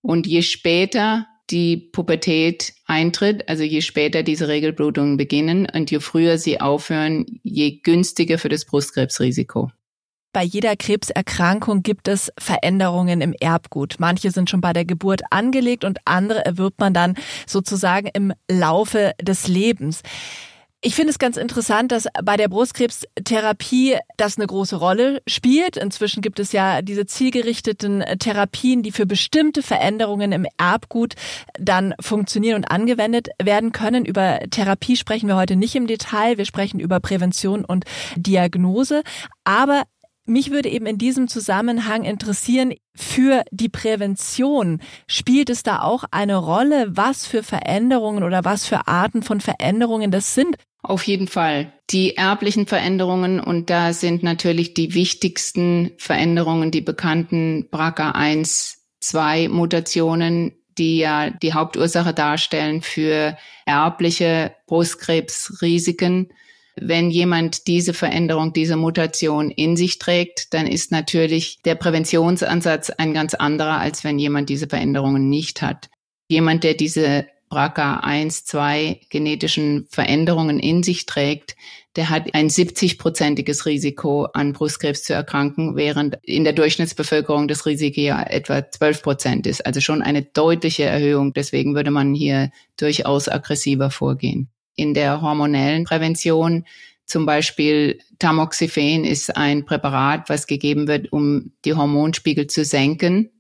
Und 0.01 0.27
je 0.27 0.41
später 0.41 1.27
die 1.51 1.77
Pubertät 1.77 2.73
eintritt, 2.87 3.49
also 3.51 3.65
je 3.65 3.83
später 3.83 4.23
diese 4.23 4.49
Regelblutungen 4.49 5.19
beginnen 5.19 5.67
und 5.71 5.91
je 5.91 6.01
früher 6.01 6.39
sie 6.39 6.59
aufhören, 6.59 7.27
je 7.43 7.81
günstiger 7.83 8.39
für 8.39 8.49
das 8.49 8.65
Brustkrebsrisiko. 8.65 9.71
Bei 10.35 10.43
jeder 10.43 10.75
Krebserkrankung 10.75 11.85
gibt 11.85 12.09
es 12.09 12.33
Veränderungen 12.37 13.21
im 13.21 13.35
Erbgut. 13.39 13.95
Manche 14.01 14.33
sind 14.33 14.51
schon 14.51 14.61
bei 14.61 14.73
der 14.73 14.85
Geburt 14.85 15.23
angelegt 15.31 15.85
und 15.85 16.01
andere 16.07 16.45
erwirbt 16.45 16.81
man 16.81 16.93
dann 16.93 17.15
sozusagen 17.47 18.09
im 18.13 18.33
Laufe 18.51 19.13
des 19.23 19.47
Lebens. 19.47 20.03
Ich 20.87 20.97
finde 20.97 21.13
es 21.13 21.19
ganz 21.19 21.37
interessant, 21.37 21.93
dass 21.93 22.09
bei 22.25 22.37
der 22.37 22.49
Brustkrebstherapie 22.49 23.97
das 24.17 24.37
eine 24.37 24.47
große 24.47 24.77
Rolle 24.77 25.23
spielt. 25.27 25.77
Inzwischen 25.79 26.21
gibt 26.21 26.41
es 26.41 26.51
ja 26.51 26.83
diese 26.83 27.07
zielgerichteten 27.07 28.05
Therapien, 28.19 28.83
die 28.83 28.93
für 28.93 29.07
bestimmte 29.07 29.63
Veränderungen 29.63 30.33
im 30.33 30.47
Erbgut 30.59 31.15
dann 31.59 31.95
funktionieren 32.01 32.57
und 32.57 32.71
angewendet 32.71 33.29
werden 33.41 33.71
können. 33.73 34.05
Über 34.05 34.41
Therapie 34.51 34.97
sprechen 34.97 35.29
wir 35.29 35.37
heute 35.37 35.57
nicht 35.57 35.77
im 35.77 35.87
Detail. 35.87 36.37
Wir 36.37 36.45
sprechen 36.45 36.81
über 36.81 36.99
Prävention 36.99 37.65
und 37.65 37.85
Diagnose. 38.17 39.05
Aber 39.45 39.85
mich 40.27 40.51
würde 40.51 40.69
eben 40.69 40.87
in 40.87 40.99
diesem 40.99 41.29
Zusammenhang 41.29 42.05
interessieren, 42.05 42.75
für 42.95 43.43
die 43.51 43.69
Prävention 43.69 44.81
spielt 45.07 45.51
es 45.51 45.63
da 45.63 45.83
auch 45.83 46.05
eine 46.11 46.37
Rolle, 46.37 46.87
was 46.89 47.27
für 47.27 47.43
Veränderungen 47.43 48.25
oder 48.25 48.45
was 48.45 48.67
für 48.67 48.87
Arten 48.87 49.23
von 49.23 49.41
Veränderungen 49.41 50.11
das 50.11 50.35
sind? 50.35 50.57
Auf 50.83 51.05
jeden 51.05 51.29
Fall. 51.29 51.73
Die 51.91 52.17
erblichen 52.17 52.67
Veränderungen 52.67 53.41
und 53.41 53.71
da 53.71 53.93
sind 53.93 54.23
natürlich 54.23 54.75
die 54.75 54.95
wichtigsten 54.95 55.93
Veränderungen 55.99 56.71
die 56.71 56.83
bekannten 56.83 57.69
BRCA1, 57.71 58.77
2 59.01 59.49
Mutationen, 59.49 60.53
die 60.77 60.99
ja 60.99 61.31
die 61.31 61.55
Hauptursache 61.55 62.13
darstellen 62.13 62.83
für 62.83 63.37
erbliche 63.65 64.55
Brustkrebsrisiken 64.67 66.29
wenn 66.77 67.11
jemand 67.11 67.67
diese 67.67 67.95
Veränderung, 67.95 68.53
diese 68.53 68.77
Mutation 68.77 69.51
in 69.51 69.77
sich 69.77 69.99
trägt, 69.99 70.53
dann 70.55 70.67
ist 70.67 70.91
natürlich 70.91 71.61
der 71.65 71.77
Präventionsansatz 71.77 72.91
ein 72.91 73.15
ganz 73.15 73.35
anderer, 73.35 73.79
als 73.79 74.05
wenn 74.05 74.19
jemand 74.19 74.49
diese 74.49 74.67
Veränderungen 74.67 75.29
nicht 75.29 75.63
hat. 75.63 75.89
Jemand, 76.29 76.65
der 76.65 76.75
diese 76.75 77.27
BRCA1, 77.51 78.45
2 78.47 79.01
genetischen 79.09 79.87
Veränderungen 79.89 80.59
in 80.59 80.83
sich 80.83 81.07
trägt, 81.07 81.55
der 81.95 82.11
hat 82.11 82.35
ein 82.35 82.49
70-prozentiges 82.49 83.67
Risiko 83.67 84.25
an 84.25 84.53
Brustkrebs 84.53 85.05
zu 85.05 85.15
erkranken, 85.15 85.77
während 85.77 86.19
in 86.23 86.43
der 86.43 86.55
Durchschnittsbevölkerung 86.55 87.47
das 87.47 87.67
Risiko 87.67 88.01
ja 88.01 88.21
etwa 88.25 88.69
12 88.69 89.03
Prozent 89.03 89.47
ist. 89.47 89.65
Also 89.65 89.81
schon 89.81 90.03
eine 90.03 90.23
deutliche 90.23 90.85
Erhöhung. 90.85 91.33
Deswegen 91.35 91.77
würde 91.77 91.93
man 91.93 92.13
hier 92.13 92.51
durchaus 92.77 93.29
aggressiver 93.29 93.91
vorgehen 93.93 94.51
in 94.77 94.95
der 94.95 95.21
hormonellen 95.21 95.85
Prävention. 95.85 96.65
Zum 97.07 97.27
Beispiel 97.27 97.99
Tamoxifen 98.19 99.05
ist 99.05 99.37
ein 99.37 99.65
Präparat, 99.65 100.29
was 100.29 100.47
gegeben 100.47 100.89
wird, 100.89 101.13
um 101.13 101.53
die 101.65 101.75
Hormonspiegel 101.75 102.47
zu 102.47 102.65
senken, 102.65 103.31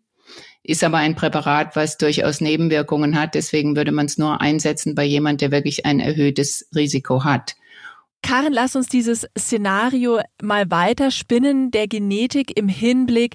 ist 0.62 0.84
aber 0.84 0.98
ein 0.98 1.14
Präparat, 1.14 1.76
was 1.76 1.98
durchaus 1.98 2.40
Nebenwirkungen 2.40 3.18
hat. 3.18 3.34
Deswegen 3.34 3.76
würde 3.76 3.92
man 3.92 4.06
es 4.06 4.18
nur 4.18 4.40
einsetzen 4.40 4.94
bei 4.94 5.04
jemand, 5.04 5.40
der 5.40 5.50
wirklich 5.50 5.86
ein 5.86 6.00
erhöhtes 6.00 6.68
Risiko 6.74 7.24
hat. 7.24 7.54
Karin, 8.24 8.54
lass 8.54 8.74
uns 8.74 8.88
dieses 8.88 9.28
Szenario 9.38 10.20
mal 10.40 10.70
weiterspinnen, 10.70 11.70
der 11.70 11.86
Genetik 11.88 12.56
im 12.56 12.68
Hinblick 12.68 13.34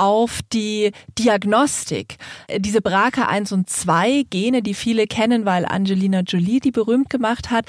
auf 0.00 0.40
die 0.50 0.92
Diagnostik. 1.18 2.16
Diese 2.56 2.78
BRCA1 2.78 3.52
und 3.52 3.68
2 3.68 4.24
Gene, 4.30 4.62
die 4.62 4.72
viele 4.72 5.06
kennen, 5.06 5.44
weil 5.44 5.66
Angelina 5.66 6.20
Jolie 6.20 6.58
die 6.58 6.70
berühmt 6.70 7.10
gemacht 7.10 7.50
hat, 7.50 7.66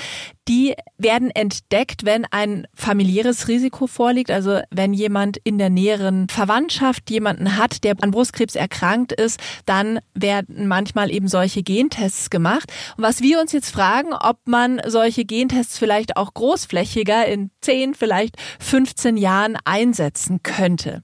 die 0.48 0.76
werden 0.98 1.30
entdeckt, 1.30 2.06
wenn 2.06 2.26
ein 2.32 2.68
familiäres 2.74 3.50
Risiko 3.50 3.86
vorliegt, 3.86 4.32
also 4.32 4.62
wenn 4.72 4.94
jemand 4.94 5.38
in 5.44 5.58
der 5.58 5.70
näheren 5.70 6.30
Verwandtschaft 6.30 7.10
jemanden 7.10 7.58
hat, 7.58 7.84
der 7.84 7.96
an 8.02 8.12
Brustkrebs 8.12 8.56
erkrankt 8.56 9.12
ist, 9.12 9.38
dann 9.66 10.00
werden 10.14 10.70
manchmal 10.70 11.12
eben 11.12 11.28
solche 11.28 11.64
Gentests 11.64 12.30
gemacht. 12.30 12.72
Und 12.96 13.04
was 13.04 13.22
wir 13.22 13.42
uns 13.42 13.52
jetzt 13.52 13.72
fragen, 13.72 14.14
ob 14.14 14.38
man 14.46 14.82
solche 14.88 15.26
Gentests 15.26 15.78
vielleicht 15.78 16.16
auch 16.16 16.34
großflächiger 16.34 17.26
in 17.26 17.52
10, 17.60 17.94
vielleicht 17.94 18.38
15 18.60 19.18
Jahren 19.18 19.58
einsetzen 19.66 20.44
könnte. 20.44 21.02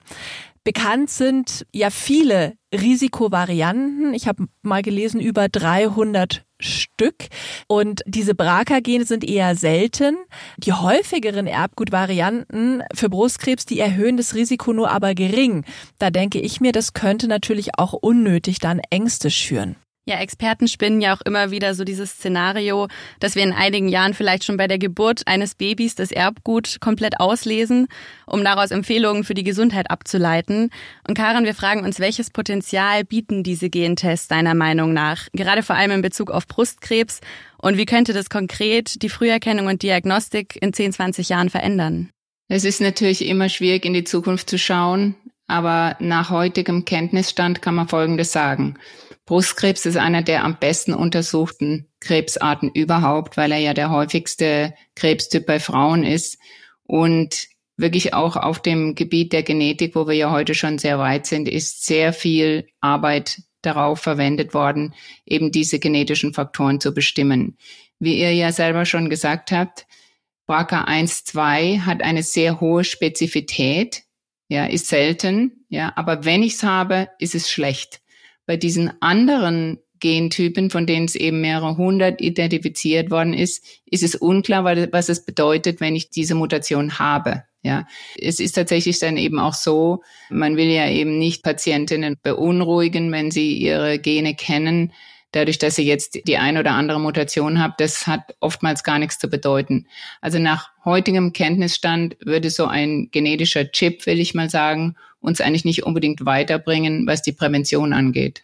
Bekannt 0.68 1.10
sind 1.10 1.66
ja 1.72 1.90
viele 1.90 2.58
Risikovarianten. 2.74 4.14
Ich 4.14 4.28
habe 4.28 4.48
mal 4.64 4.82
gelesen, 4.82 5.22
über 5.22 5.48
300 5.48 6.44
Stück. 6.60 7.30
Und 7.70 8.02
diese 8.06 8.36
BRCA-Gene 8.36 9.06
sind 9.06 9.24
eher 9.24 9.56
selten. 9.56 10.18
Die 10.58 10.74
häufigeren 10.74 11.48
Erbgutvarianten 11.48 12.84
für 12.94 13.08
Brustkrebs, 13.08 13.66
die 13.66 13.80
erhöhen 13.80 14.18
das 14.18 14.36
Risiko 14.36 14.74
nur 14.74 14.92
aber 14.92 15.16
gering. 15.16 15.64
Da 16.00 16.10
denke 16.10 16.42
ich 16.42 16.60
mir, 16.60 16.74
das 16.74 16.92
könnte 16.92 17.30
natürlich 17.30 17.80
auch 17.80 17.94
unnötig 17.94 18.60
dann 18.60 18.82
Ängste 18.90 19.32
schüren. 19.32 19.78
Ja, 20.08 20.20
Experten 20.20 20.70
spinnen 20.70 21.02
ja 21.02 21.14
auch 21.14 21.22
immer 21.26 21.52
wieder 21.52 21.76
so 21.76 21.84
dieses 21.84 22.12
Szenario, 22.12 22.88
dass 23.20 23.36
wir 23.36 23.44
in 23.44 23.52
einigen 23.52 23.90
Jahren 23.90 24.14
vielleicht 24.14 24.46
schon 24.46 24.56
bei 24.56 24.66
der 24.66 24.78
Geburt 24.78 25.28
eines 25.28 25.54
Babys 25.54 25.96
das 25.96 26.14
Erbgut 26.14 26.78
komplett 26.80 27.20
auslesen, 27.20 27.90
um 28.26 28.42
daraus 28.42 28.72
Empfehlungen 28.72 29.26
für 29.26 29.34
die 29.34 29.44
Gesundheit 29.44 29.92
abzuleiten. 29.92 30.70
Und 31.06 31.18
Karin, 31.18 31.44
wir 31.44 31.54
fragen 31.54 31.84
uns, 31.84 32.00
welches 32.00 32.30
Potenzial 32.30 33.04
bieten 33.04 33.44
diese 33.44 33.70
Gentests 33.70 34.30
deiner 34.30 34.56
Meinung 34.56 34.94
nach, 34.94 35.28
gerade 35.34 35.62
vor 35.62 35.76
allem 35.76 35.92
in 35.92 36.02
Bezug 36.02 36.32
auf 36.32 36.48
Brustkrebs? 36.48 37.20
Und 37.58 37.76
wie 37.76 37.86
könnte 37.86 38.14
das 38.14 38.30
konkret 38.30 39.02
die 39.02 39.10
Früherkennung 39.10 39.68
und 39.68 39.84
Diagnostik 39.84 40.58
in 40.62 40.72
10, 40.72 40.94
20 40.94 41.28
Jahren 41.28 41.50
verändern? 41.50 42.12
Es 42.48 42.64
ist 42.64 42.80
natürlich 42.80 43.26
immer 43.26 43.50
schwierig, 43.50 43.84
in 43.84 43.94
die 43.94 44.06
Zukunft 44.06 44.50
zu 44.50 44.58
schauen, 44.58 45.16
aber 45.48 45.98
nach 46.00 46.30
heutigem 46.30 46.86
Kenntnisstand 46.86 47.62
kann 47.62 47.76
man 47.76 47.90
Folgendes 47.90 48.32
sagen. 48.32 48.78
Brustkrebs 49.28 49.86
ist 49.86 49.98
einer 49.98 50.24
der 50.24 50.46
am 50.46 50.58
besten 50.58 50.94
untersuchten 50.94 51.86
Krebsarten 52.00 52.72
überhaupt, 52.72 53.36
weil 53.36 53.52
er 53.52 53.60
ja 53.60 53.74
der 53.74 53.92
häufigste 53.92 54.74
Krebstyp 54.96 55.46
bei 55.46 55.60
Frauen 55.60 56.04
ist 56.04 56.40
und 56.84 57.50
wirklich 57.76 58.14
auch 58.14 58.38
auf 58.38 58.62
dem 58.62 58.96
Gebiet 58.96 59.34
der 59.34 59.44
Genetik, 59.44 59.96
wo 59.96 60.08
wir 60.08 60.16
ja 60.16 60.32
heute 60.32 60.56
schon 60.56 60.80
sehr 60.80 60.98
weit 60.98 61.28
sind, 61.28 61.50
ist 61.50 61.86
sehr 61.86 62.14
viel 62.14 62.68
Arbeit 62.80 63.42
darauf 63.62 64.00
verwendet 64.00 64.54
worden, 64.54 64.96
eben 65.26 65.52
diese 65.52 65.78
genetischen 65.78 66.34
Faktoren 66.34 66.80
zu 66.80 66.94
bestimmen. 66.94 67.58
Wie 68.00 68.20
ihr 68.20 68.34
ja 68.34 68.54
selber 68.54 68.86
schon 68.86 69.10
gesagt 69.10 69.52
habt, 69.52 69.88
BRCA1-2 70.48 71.82
hat 71.82 72.02
eine 72.02 72.24
sehr 72.24 72.62
hohe 72.62 72.86
Spezifität, 72.86 74.04
ja, 74.48 74.66
ist 74.68 74.88
selten, 74.88 75.66
ja, 75.68 75.92
aber 75.98 76.24
wenn 76.24 76.44
ich 76.44 76.54
es 76.54 76.64
habe, 76.64 77.10
ist 77.20 77.36
es 77.36 77.52
schlecht. 77.52 78.00
Bei 78.48 78.58
diesen 78.58 78.92
anderen 79.02 79.78
Gentypen, 80.00 80.70
von 80.70 80.86
denen 80.86 81.06
es 81.06 81.16
eben 81.16 81.42
mehrere 81.42 81.78
hundert 81.78 82.22
identifiziert 82.22 83.12
worden 83.12 83.34
ist, 83.34 83.64
ist 83.86 84.04
es 84.04 84.16
unklar, 84.16 84.64
was 84.92 85.10
es 85.10 85.26
bedeutet, 85.26 85.82
wenn 85.82 85.96
ich 85.96 86.10
diese 86.10 86.36
Mutation 86.36 86.98
habe. 87.00 87.44
Ja, 87.64 87.86
es 88.18 88.40
ist 88.40 88.54
tatsächlich 88.54 89.00
dann 89.00 89.18
eben 89.18 89.40
auch 89.40 89.54
so, 89.54 90.02
man 90.30 90.56
will 90.56 90.70
ja 90.70 90.90
eben 90.90 91.18
nicht 91.18 91.44
Patientinnen 91.44 92.16
beunruhigen, 92.22 93.12
wenn 93.12 93.32
sie 93.32 93.58
ihre 93.58 94.00
Gene 94.00 94.36
kennen. 94.36 94.94
Dadurch, 95.32 95.58
dass 95.58 95.76
sie 95.76 95.86
jetzt 95.86 96.20
die 96.26 96.38
ein 96.38 96.58
oder 96.58 96.72
andere 96.72 97.00
Mutation 97.00 97.60
haben, 97.60 97.74
das 97.78 98.08
hat 98.08 98.36
oftmals 98.40 98.84
gar 98.84 98.98
nichts 98.98 99.20
zu 99.20 99.30
bedeuten. 99.30 99.88
Also 100.22 100.40
nach 100.40 100.70
heutigem 100.86 101.34
Kenntnisstand 101.34 102.16
würde 102.22 102.50
so 102.50 102.66
ein 102.66 103.10
genetischer 103.12 103.72
Chip, 103.72 104.06
will 104.06 104.20
ich 104.20 104.34
mal 104.34 104.50
sagen, 104.50 104.96
uns 105.20 105.42
eigentlich 105.42 105.66
nicht 105.66 105.84
unbedingt 105.84 106.26
weiterbringen, 106.26 107.08
was 107.08 107.22
die 107.22 107.34
Prävention 107.34 107.92
angeht. 107.94 108.44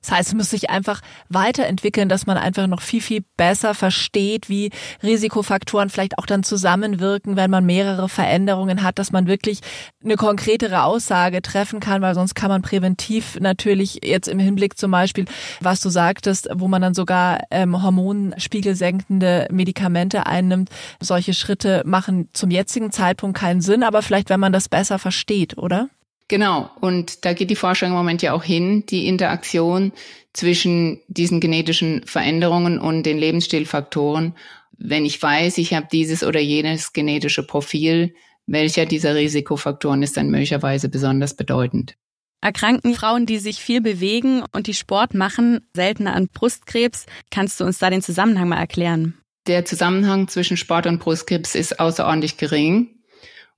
Das 0.00 0.12
heißt, 0.12 0.28
es 0.28 0.34
muss 0.34 0.50
sich 0.50 0.70
einfach 0.70 1.00
weiterentwickeln, 1.28 2.08
dass 2.08 2.26
man 2.26 2.36
einfach 2.36 2.66
noch 2.66 2.80
viel, 2.80 3.00
viel 3.00 3.24
besser 3.36 3.74
versteht, 3.74 4.48
wie 4.48 4.70
Risikofaktoren 5.02 5.90
vielleicht 5.90 6.18
auch 6.18 6.26
dann 6.26 6.42
zusammenwirken, 6.42 7.36
wenn 7.36 7.50
man 7.50 7.64
mehrere 7.66 8.08
Veränderungen 8.08 8.82
hat, 8.82 8.98
dass 8.98 9.12
man 9.12 9.26
wirklich 9.26 9.60
eine 10.02 10.16
konkretere 10.16 10.82
Aussage 10.84 11.42
treffen 11.42 11.80
kann, 11.80 12.02
weil 12.02 12.14
sonst 12.14 12.34
kann 12.34 12.48
man 12.48 12.62
präventiv 12.62 13.38
natürlich 13.40 14.00
jetzt 14.04 14.28
im 14.28 14.38
Hinblick 14.38 14.78
zum 14.78 14.90
Beispiel, 14.90 15.26
was 15.60 15.80
du 15.80 15.88
sagtest, 15.88 16.48
wo 16.54 16.68
man 16.68 16.82
dann 16.82 16.94
sogar 16.94 17.40
ähm, 17.50 17.82
hormonspiegelsenkende 17.82 19.48
Medikamente 19.50 20.26
einnimmt, 20.26 20.70
solche 21.00 21.34
Schritte 21.34 21.82
machen 21.84 22.28
zum 22.32 22.50
jetzigen 22.50 22.92
Zeitpunkt 22.92 23.38
keinen 23.38 23.60
Sinn, 23.60 23.82
aber 23.82 24.02
vielleicht, 24.02 24.30
wenn 24.30 24.40
man 24.40 24.52
das 24.52 24.68
besser 24.68 24.98
versteht, 24.98 25.58
oder? 25.58 25.88
Genau, 26.28 26.70
und 26.80 27.24
da 27.24 27.32
geht 27.32 27.48
die 27.48 27.56
Forschung 27.56 27.88
im 27.88 27.94
Moment 27.94 28.20
ja 28.20 28.34
auch 28.34 28.44
hin, 28.44 28.84
die 28.86 29.08
Interaktion 29.08 29.92
zwischen 30.34 31.00
diesen 31.08 31.40
genetischen 31.40 32.02
Veränderungen 32.04 32.78
und 32.78 33.04
den 33.04 33.18
Lebensstilfaktoren. 33.18 34.34
Wenn 34.76 35.06
ich 35.06 35.20
weiß, 35.20 35.56
ich 35.56 35.72
habe 35.72 35.88
dieses 35.90 36.22
oder 36.22 36.38
jenes 36.38 36.92
genetische 36.92 37.46
Profil, 37.46 38.14
welcher 38.46 38.84
dieser 38.84 39.14
Risikofaktoren 39.14 40.02
ist 40.02 40.18
dann 40.18 40.30
möglicherweise 40.30 40.90
besonders 40.90 41.34
bedeutend. 41.34 41.96
Erkranken 42.40 42.94
Frauen, 42.94 43.26
die 43.26 43.38
sich 43.38 43.58
viel 43.58 43.80
bewegen 43.80 44.44
und 44.52 44.68
die 44.68 44.74
Sport 44.74 45.14
machen, 45.14 45.66
seltener 45.74 46.14
an 46.14 46.28
Brustkrebs? 46.28 47.06
Kannst 47.30 47.58
du 47.58 47.64
uns 47.64 47.78
da 47.78 47.90
den 47.90 48.02
Zusammenhang 48.02 48.50
mal 48.50 48.58
erklären? 48.58 49.14
Der 49.48 49.64
Zusammenhang 49.64 50.28
zwischen 50.28 50.56
Sport 50.56 50.86
und 50.86 51.00
Brustkrebs 51.00 51.54
ist 51.54 51.80
außerordentlich 51.80 52.36
gering. 52.36 52.97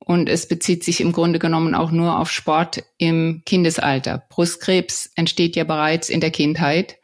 Und 0.04 0.28
es 0.28 0.48
bezieht 0.48 0.82
sich 0.82 1.00
im 1.00 1.12
Grunde 1.12 1.38
genommen 1.38 1.74
auch 1.74 1.90
nur 1.90 2.18
auf 2.18 2.30
Sport 2.30 2.82
im 2.98 3.42
Kindesalter. 3.44 4.24
Brustkrebs 4.30 5.10
entsteht 5.14 5.56
ja 5.56 5.64
bereits 5.64 6.08
in 6.08 6.20
der 6.20 6.30
Kindheit. 6.30 6.96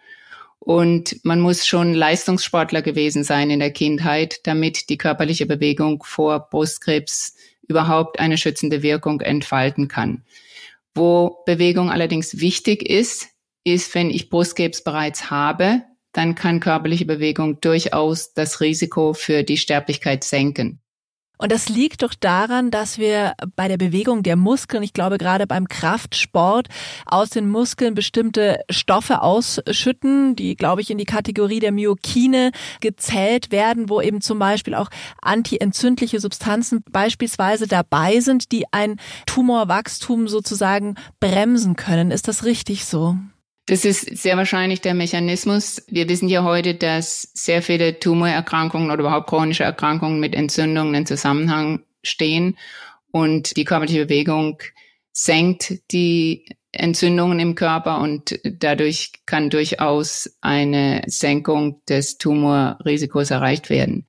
Und 0.58 1.24
man 1.24 1.40
muss 1.40 1.66
schon 1.66 1.94
Leistungssportler 1.94 2.82
gewesen 2.82 3.22
sein 3.22 3.50
in 3.50 3.60
der 3.60 3.70
Kindheit, 3.70 4.40
damit 4.44 4.88
die 4.88 4.98
körperliche 4.98 5.46
Bewegung 5.46 6.02
vor 6.02 6.48
Brustkrebs 6.50 7.36
überhaupt 7.68 8.18
eine 8.18 8.38
schützende 8.38 8.82
Wirkung 8.82 9.20
entfalten 9.20 9.88
kann. 9.88 10.24
Wo 10.94 11.42
Bewegung 11.44 11.90
allerdings 11.90 12.40
wichtig 12.40 12.82
ist, 12.88 13.28
ist, 13.64 13.94
wenn 13.94 14.10
ich 14.10 14.30
Brustkrebs 14.30 14.82
bereits 14.82 15.30
habe, 15.30 15.82
dann 16.12 16.34
kann 16.34 16.60
körperliche 16.60 17.04
Bewegung 17.04 17.60
durchaus 17.60 18.32
das 18.32 18.60
Risiko 18.60 19.12
für 19.12 19.42
die 19.42 19.58
Sterblichkeit 19.58 20.24
senken. 20.24 20.80
Und 21.38 21.52
das 21.52 21.68
liegt 21.68 22.02
doch 22.02 22.14
daran, 22.14 22.70
dass 22.70 22.98
wir 22.98 23.34
bei 23.56 23.68
der 23.68 23.76
Bewegung 23.76 24.22
der 24.22 24.36
Muskeln, 24.36 24.82
ich 24.82 24.92
glaube 24.92 25.18
gerade 25.18 25.46
beim 25.46 25.68
Kraftsport, 25.68 26.68
aus 27.04 27.30
den 27.30 27.48
Muskeln 27.48 27.94
bestimmte 27.94 28.60
Stoffe 28.70 29.22
ausschütten, 29.22 30.34
die, 30.34 30.56
glaube 30.56 30.80
ich, 30.80 30.90
in 30.90 30.98
die 30.98 31.04
Kategorie 31.04 31.60
der 31.60 31.72
Myokine 31.72 32.52
gezählt 32.80 33.52
werden, 33.52 33.88
wo 33.90 34.00
eben 34.00 34.20
zum 34.20 34.38
Beispiel 34.38 34.74
auch 34.74 34.88
antientzündliche 35.20 36.20
Substanzen 36.20 36.82
beispielsweise 36.90 37.66
dabei 37.66 38.20
sind, 38.20 38.52
die 38.52 38.64
ein 38.72 38.98
Tumorwachstum 39.26 40.28
sozusagen 40.28 40.94
bremsen 41.20 41.76
können. 41.76 42.10
Ist 42.10 42.28
das 42.28 42.44
richtig 42.44 42.86
so? 42.86 43.16
Das 43.66 43.84
ist 43.84 44.16
sehr 44.16 44.36
wahrscheinlich 44.36 44.80
der 44.80 44.94
Mechanismus. 44.94 45.84
Wir 45.88 46.08
wissen 46.08 46.28
ja 46.28 46.44
heute, 46.44 46.76
dass 46.76 47.22
sehr 47.34 47.62
viele 47.62 47.98
Tumorerkrankungen 47.98 48.92
oder 48.92 49.00
überhaupt 49.00 49.28
chronische 49.28 49.64
Erkrankungen 49.64 50.20
mit 50.20 50.36
Entzündungen 50.36 50.94
in 50.94 51.04
Zusammenhang 51.06 51.82
stehen 52.04 52.56
und 53.10 53.56
die 53.56 53.64
körperliche 53.64 54.06
Bewegung 54.06 54.62
senkt 55.12 55.80
die 55.90 56.46
Entzündungen 56.70 57.40
im 57.40 57.54
Körper 57.56 58.00
und 58.00 58.38
dadurch 58.44 59.12
kann 59.24 59.50
durchaus 59.50 60.36
eine 60.40 61.02
Senkung 61.06 61.82
des 61.88 62.18
Tumorrisikos 62.18 63.30
erreicht 63.30 63.68
werden. 63.68 64.06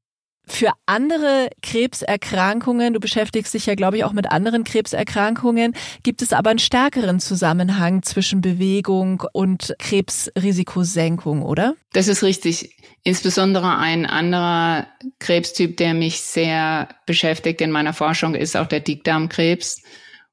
Für 0.49 0.71
andere 0.85 1.49
Krebserkrankungen, 1.61 2.93
du 2.93 3.01
beschäftigst 3.01 3.53
dich 3.53 3.65
ja, 3.65 3.75
glaube 3.75 3.97
ich, 3.97 4.05
auch 4.05 4.13
mit 4.13 4.31
anderen 4.31 4.63
Krebserkrankungen, 4.63 5.73
gibt 6.03 6.21
es 6.21 6.31
aber 6.31 6.51
einen 6.51 6.59
stärkeren 6.59 7.19
Zusammenhang 7.19 8.01
zwischen 8.01 8.39
Bewegung 8.39 9.23
und 9.33 9.75
Krebsrisikosenkung, 9.77 11.43
oder? 11.43 11.75
Das 11.91 12.07
ist 12.07 12.23
richtig. 12.23 12.77
Insbesondere 13.03 13.77
ein 13.77 14.05
anderer 14.05 14.87
Krebstyp, 15.19 15.75
der 15.75 15.93
mich 15.93 16.21
sehr 16.21 16.87
beschäftigt 17.05 17.59
in 17.59 17.71
meiner 17.71 17.93
Forschung, 17.93 18.33
ist 18.33 18.55
auch 18.55 18.67
der 18.67 18.79
Dickdarmkrebs. 18.79 19.81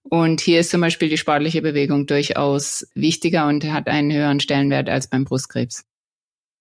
Und 0.05 0.41
hier 0.41 0.61
ist 0.61 0.71
zum 0.71 0.81
Beispiel 0.81 1.09
die 1.09 1.19
sportliche 1.19 1.61
Bewegung 1.61 2.07
durchaus 2.07 2.87
wichtiger 2.95 3.49
und 3.49 3.65
hat 3.65 3.89
einen 3.89 4.13
höheren 4.13 4.39
Stellenwert 4.39 4.89
als 4.89 5.09
beim 5.09 5.25
Brustkrebs. 5.25 5.85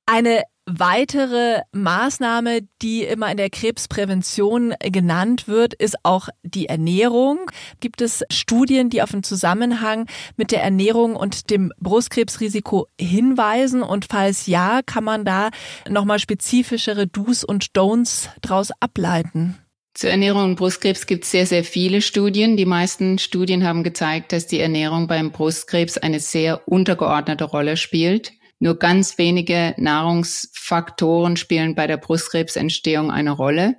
Eine 0.05 0.43
weitere 0.65 1.61
Maßnahme, 1.71 2.61
die 2.81 3.03
immer 3.03 3.31
in 3.31 3.37
der 3.37 3.49
Krebsprävention 3.49 4.73
genannt 4.79 5.47
wird, 5.47 5.73
ist 5.73 5.95
auch 6.03 6.29
die 6.43 6.67
Ernährung. 6.67 7.51
Gibt 7.79 8.01
es 8.01 8.23
Studien, 8.29 8.89
die 8.89 9.01
auf 9.01 9.11
den 9.11 9.23
Zusammenhang 9.23 10.07
mit 10.35 10.51
der 10.51 10.63
Ernährung 10.63 11.15
und 11.15 11.49
dem 11.49 11.71
Brustkrebsrisiko 11.79 12.87
hinweisen? 12.99 13.81
Und 13.81 14.07
falls 14.09 14.47
ja, 14.47 14.81
kann 14.85 15.03
man 15.03 15.25
da 15.25 15.49
nochmal 15.89 16.19
spezifischere 16.19 17.07
Do's 17.07 17.43
und 17.43 17.71
Don'ts 17.71 18.29
daraus 18.41 18.71
ableiten? 18.79 19.57
Zur 19.93 20.09
Ernährung 20.09 20.43
und 20.45 20.55
Brustkrebs 20.55 21.05
gibt 21.05 21.23
es 21.23 21.31
sehr, 21.31 21.45
sehr 21.45 21.63
viele 21.63 22.01
Studien. 22.01 22.57
Die 22.57 22.65
meisten 22.65 23.19
Studien 23.19 23.63
haben 23.63 23.83
gezeigt, 23.83 24.31
dass 24.31 24.47
die 24.47 24.59
Ernährung 24.59 25.07
beim 25.07 25.31
Brustkrebs 25.31 25.97
eine 25.97 26.19
sehr 26.19 26.67
untergeordnete 26.67 27.43
Rolle 27.43 27.77
spielt. 27.77 28.33
Nur 28.63 28.79
ganz 28.79 29.17
wenige 29.17 29.75
Nahrungsfaktoren 29.75 31.35
spielen 31.35 31.75
bei 31.75 31.85
der 31.85 31.97
Brustkrebsentstehung 31.97 33.11
eine 33.11 33.31
Rolle. 33.31 33.75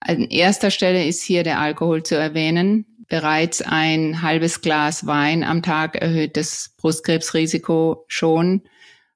An 0.00 0.24
erster 0.24 0.72
Stelle 0.72 1.06
ist 1.06 1.22
hier 1.22 1.44
der 1.44 1.60
Alkohol 1.60 2.02
zu 2.02 2.16
erwähnen. 2.16 2.86
Bereits 3.06 3.62
ein 3.62 4.20
halbes 4.20 4.62
Glas 4.62 5.06
Wein 5.06 5.44
am 5.44 5.62
Tag 5.62 5.94
erhöht 5.94 6.36
das 6.36 6.74
Brustkrebsrisiko 6.76 8.04
schon. 8.08 8.62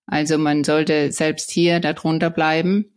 Also 0.06 0.38
man 0.38 0.62
sollte 0.62 1.10
selbst 1.10 1.50
hier 1.50 1.80
darunter 1.80 2.30
bleiben. 2.30 2.94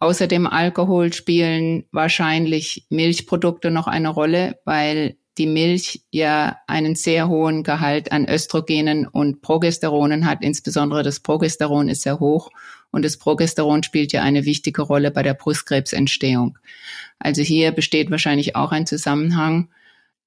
Außerdem 0.00 0.46
Alkohol 0.46 1.14
spielen 1.14 1.86
wahrscheinlich 1.92 2.84
Milchprodukte 2.90 3.70
noch 3.70 3.86
eine 3.86 4.10
Rolle, 4.10 4.60
weil 4.66 5.16
die 5.38 5.46
Milch 5.46 6.02
ja 6.10 6.58
einen 6.66 6.96
sehr 6.96 7.28
hohen 7.28 7.62
Gehalt 7.62 8.12
an 8.12 8.28
Östrogenen 8.28 9.06
und 9.06 9.40
Progesteronen 9.40 10.26
hat. 10.26 10.42
Insbesondere 10.42 11.02
das 11.02 11.20
Progesteron 11.20 11.88
ist 11.88 12.02
sehr 12.02 12.20
hoch 12.20 12.50
und 12.90 13.04
das 13.04 13.16
Progesteron 13.16 13.82
spielt 13.82 14.12
ja 14.12 14.22
eine 14.22 14.44
wichtige 14.44 14.82
Rolle 14.82 15.10
bei 15.10 15.22
der 15.22 15.34
Brustkrebsentstehung. 15.34 16.58
Also 17.18 17.42
hier 17.42 17.72
besteht 17.72 18.10
wahrscheinlich 18.10 18.56
auch 18.56 18.72
ein 18.72 18.86
Zusammenhang. 18.86 19.68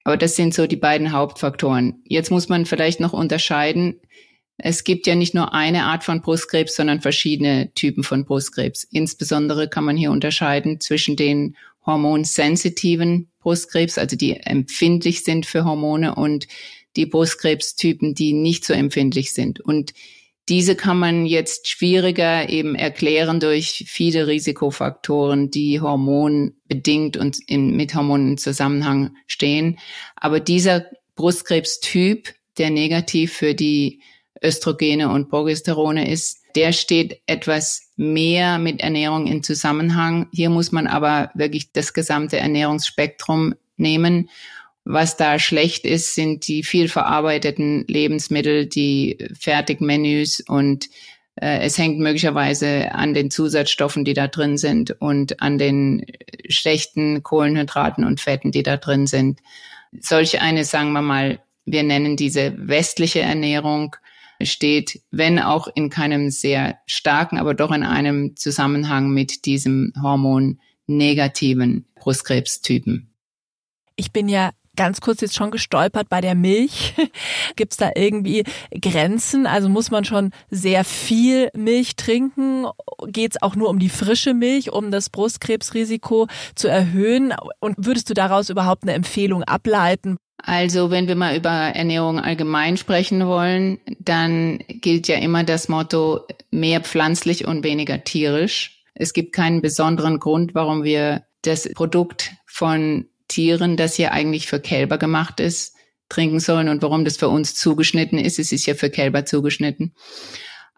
Aber 0.04 0.16
das 0.16 0.34
sind 0.34 0.52
so 0.52 0.66
die 0.66 0.76
beiden 0.76 1.12
Hauptfaktoren. 1.12 2.02
Jetzt 2.04 2.30
muss 2.30 2.48
man 2.48 2.66
vielleicht 2.66 2.98
noch 2.98 3.12
unterscheiden. 3.12 4.00
Es 4.58 4.84
gibt 4.84 5.06
ja 5.06 5.14
nicht 5.14 5.34
nur 5.34 5.54
eine 5.54 5.84
Art 5.84 6.04
von 6.04 6.22
Brustkrebs, 6.22 6.74
sondern 6.74 7.00
verschiedene 7.00 7.72
Typen 7.74 8.02
von 8.02 8.24
Brustkrebs. 8.24 8.84
Insbesondere 8.90 9.68
kann 9.68 9.84
man 9.84 9.96
hier 9.96 10.10
unterscheiden 10.10 10.80
zwischen 10.80 11.16
den 11.16 11.56
hormonsensitiven 11.84 13.30
Brustkrebs, 13.40 13.98
also 13.98 14.16
die 14.16 14.36
empfindlich 14.36 15.24
sind 15.24 15.46
für 15.46 15.64
Hormone 15.64 16.14
und 16.14 16.46
die 16.96 17.06
Brustkrebstypen, 17.06 18.14
die 18.14 18.32
nicht 18.32 18.64
so 18.64 18.72
empfindlich 18.72 19.32
sind. 19.32 19.60
Und 19.60 19.92
diese 20.48 20.74
kann 20.74 20.98
man 20.98 21.24
jetzt 21.24 21.68
schwieriger 21.68 22.48
eben 22.48 22.74
erklären 22.74 23.40
durch 23.40 23.84
viele 23.86 24.26
Risikofaktoren, 24.26 25.50
die 25.50 25.80
hormonbedingt 25.80 27.16
und 27.16 27.38
in, 27.46 27.76
mit 27.76 27.94
Hormonen 27.94 28.32
in 28.32 28.38
Zusammenhang 28.38 29.16
stehen. 29.26 29.78
Aber 30.16 30.40
dieser 30.40 30.86
Brustkrebstyp, 31.14 32.34
der 32.58 32.70
negativ 32.70 33.32
für 33.32 33.54
die 33.54 34.02
Östrogene 34.42 35.10
und 35.10 35.30
Progesterone 35.30 36.10
ist, 36.10 36.42
der 36.56 36.72
steht 36.72 37.22
etwas 37.26 37.91
mehr 38.02 38.58
mit 38.58 38.80
Ernährung 38.80 39.28
in 39.28 39.42
Zusammenhang. 39.44 40.26
Hier 40.32 40.50
muss 40.50 40.72
man 40.72 40.88
aber 40.88 41.30
wirklich 41.34 41.72
das 41.72 41.94
gesamte 41.94 42.36
Ernährungsspektrum 42.36 43.54
nehmen. 43.76 44.28
Was 44.84 45.16
da 45.16 45.38
schlecht 45.38 45.84
ist, 45.84 46.16
sind 46.16 46.48
die 46.48 46.64
viel 46.64 46.88
verarbeiteten 46.88 47.84
Lebensmittel, 47.86 48.66
die 48.66 49.18
Fertigmenüs 49.38 50.40
und 50.40 50.88
äh, 51.36 51.60
es 51.60 51.78
hängt 51.78 52.00
möglicherweise 52.00 52.92
an 52.92 53.14
den 53.14 53.30
Zusatzstoffen, 53.30 54.04
die 54.04 54.14
da 54.14 54.26
drin 54.26 54.58
sind 54.58 54.90
und 55.00 55.40
an 55.40 55.58
den 55.58 56.04
schlechten 56.48 57.22
Kohlenhydraten 57.22 58.04
und 58.04 58.20
Fetten, 58.20 58.50
die 58.50 58.64
da 58.64 58.76
drin 58.76 59.06
sind. 59.06 59.38
Solch 60.00 60.40
eine, 60.40 60.64
sagen 60.64 60.92
wir 60.92 61.02
mal, 61.02 61.38
wir 61.64 61.84
nennen 61.84 62.16
diese 62.16 62.54
westliche 62.56 63.20
Ernährung, 63.20 63.94
steht, 64.44 65.02
wenn 65.10 65.38
auch 65.38 65.68
in 65.74 65.90
keinem 65.90 66.30
sehr 66.30 66.78
starken, 66.86 67.38
aber 67.38 67.54
doch 67.54 67.72
in 67.72 67.82
einem 67.82 68.36
Zusammenhang 68.36 69.10
mit 69.10 69.44
diesem 69.44 69.92
Hormon 70.00 70.60
negativen 70.86 71.86
Brustkrebstypen. 71.94 73.08
Ich 73.96 74.12
bin 74.12 74.28
ja 74.28 74.50
ganz 74.76 75.00
kurz 75.00 75.20
jetzt 75.20 75.34
schon 75.34 75.50
gestolpert 75.50 76.08
bei 76.08 76.20
der 76.20 76.34
Milch. 76.34 76.94
Gibt 77.56 77.72
es 77.72 77.76
da 77.76 77.90
irgendwie 77.94 78.44
Grenzen? 78.80 79.46
Also 79.46 79.68
muss 79.68 79.90
man 79.90 80.04
schon 80.04 80.30
sehr 80.50 80.84
viel 80.84 81.50
Milch 81.54 81.96
trinken? 81.96 82.66
Geht 83.06 83.32
es 83.32 83.42
auch 83.42 83.54
nur 83.54 83.68
um 83.68 83.78
die 83.78 83.90
frische 83.90 84.34
Milch, 84.34 84.72
um 84.72 84.90
das 84.90 85.10
Brustkrebsrisiko 85.10 86.26
zu 86.54 86.68
erhöhen? 86.68 87.34
Und 87.60 87.76
würdest 87.78 88.08
du 88.08 88.14
daraus 88.14 88.48
überhaupt 88.48 88.84
eine 88.84 88.94
Empfehlung 88.94 89.42
ableiten? 89.44 90.16
Also 90.36 90.90
wenn 90.90 91.06
wir 91.06 91.14
mal 91.14 91.36
über 91.36 91.50
Ernährung 91.50 92.18
allgemein 92.18 92.76
sprechen 92.76 93.26
wollen, 93.26 93.78
dann 94.00 94.58
gilt 94.68 95.06
ja 95.06 95.16
immer 95.16 95.44
das 95.44 95.68
Motto 95.68 96.26
mehr 96.50 96.80
pflanzlich 96.80 97.46
und 97.46 97.62
weniger 97.62 98.02
tierisch. 98.02 98.82
Es 98.94 99.12
gibt 99.12 99.32
keinen 99.32 99.62
besonderen 99.62 100.18
Grund, 100.18 100.54
warum 100.54 100.82
wir 100.84 101.24
das 101.42 101.68
Produkt 101.74 102.32
von 102.46 103.06
Tieren, 103.28 103.76
das 103.76 103.94
hier 103.94 104.12
eigentlich 104.12 104.46
für 104.46 104.60
Kälber 104.60 104.98
gemacht 104.98 105.40
ist, 105.40 105.76
trinken 106.08 106.40
sollen 106.40 106.68
und 106.68 106.82
warum 106.82 107.04
das 107.04 107.16
für 107.16 107.28
uns 107.28 107.54
zugeschnitten 107.54 108.18
ist. 108.18 108.38
Es 108.38 108.52
ist 108.52 108.66
ja 108.66 108.74
für 108.74 108.90
Kälber 108.90 109.24
zugeschnitten. 109.24 109.94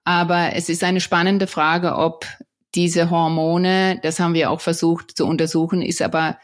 Aber 0.04 0.52
es 0.54 0.68
ist 0.68 0.84
eine 0.84 1.00
spannende 1.00 1.46
Frage, 1.46 1.96
ob 1.96 2.26
diese 2.74 3.10
Hormone, 3.10 3.98
das 4.02 4.20
haben 4.20 4.34
wir 4.34 4.50
auch 4.50 4.60
versucht 4.60 5.16
zu 5.16 5.26
untersuchen, 5.26 5.82
ist 5.82 6.02
aber 6.02 6.38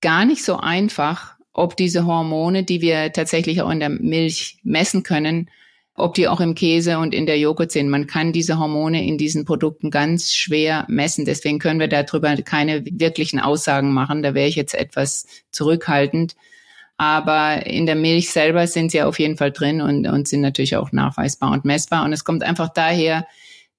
gar 0.00 0.24
nicht 0.24 0.44
so 0.44 0.56
einfach, 0.56 1.37
ob 1.58 1.76
diese 1.76 2.06
Hormone, 2.06 2.64
die 2.64 2.80
wir 2.80 3.12
tatsächlich 3.12 3.62
auch 3.62 3.70
in 3.70 3.80
der 3.80 3.88
Milch 3.88 4.58
messen 4.62 5.02
können, 5.02 5.50
ob 5.94 6.14
die 6.14 6.28
auch 6.28 6.40
im 6.40 6.54
Käse 6.54 6.98
und 6.98 7.12
in 7.12 7.26
der 7.26 7.38
Joghurt 7.38 7.72
sind. 7.72 7.88
Man 7.88 8.06
kann 8.06 8.32
diese 8.32 8.58
Hormone 8.58 9.04
in 9.04 9.18
diesen 9.18 9.44
Produkten 9.44 9.90
ganz 9.90 10.32
schwer 10.32 10.86
messen. 10.88 11.24
Deswegen 11.24 11.58
können 11.58 11.80
wir 11.80 11.88
darüber 11.88 12.34
keine 12.36 12.84
wirklichen 12.86 13.40
Aussagen 13.40 13.92
machen. 13.92 14.22
Da 14.22 14.34
wäre 14.34 14.48
ich 14.48 14.54
jetzt 14.54 14.74
etwas 14.74 15.26
zurückhaltend. 15.50 16.36
Aber 16.96 17.66
in 17.66 17.86
der 17.86 17.96
Milch 17.96 18.30
selber 18.30 18.66
sind 18.66 18.92
sie 18.92 19.02
auf 19.02 19.18
jeden 19.18 19.36
Fall 19.36 19.52
drin 19.52 19.80
und, 19.80 20.06
und 20.06 20.28
sind 20.28 20.40
natürlich 20.40 20.76
auch 20.76 20.92
nachweisbar 20.92 21.52
und 21.52 21.64
messbar. 21.64 22.04
Und 22.04 22.12
es 22.12 22.24
kommt 22.24 22.44
einfach 22.44 22.68
daher, 22.68 23.26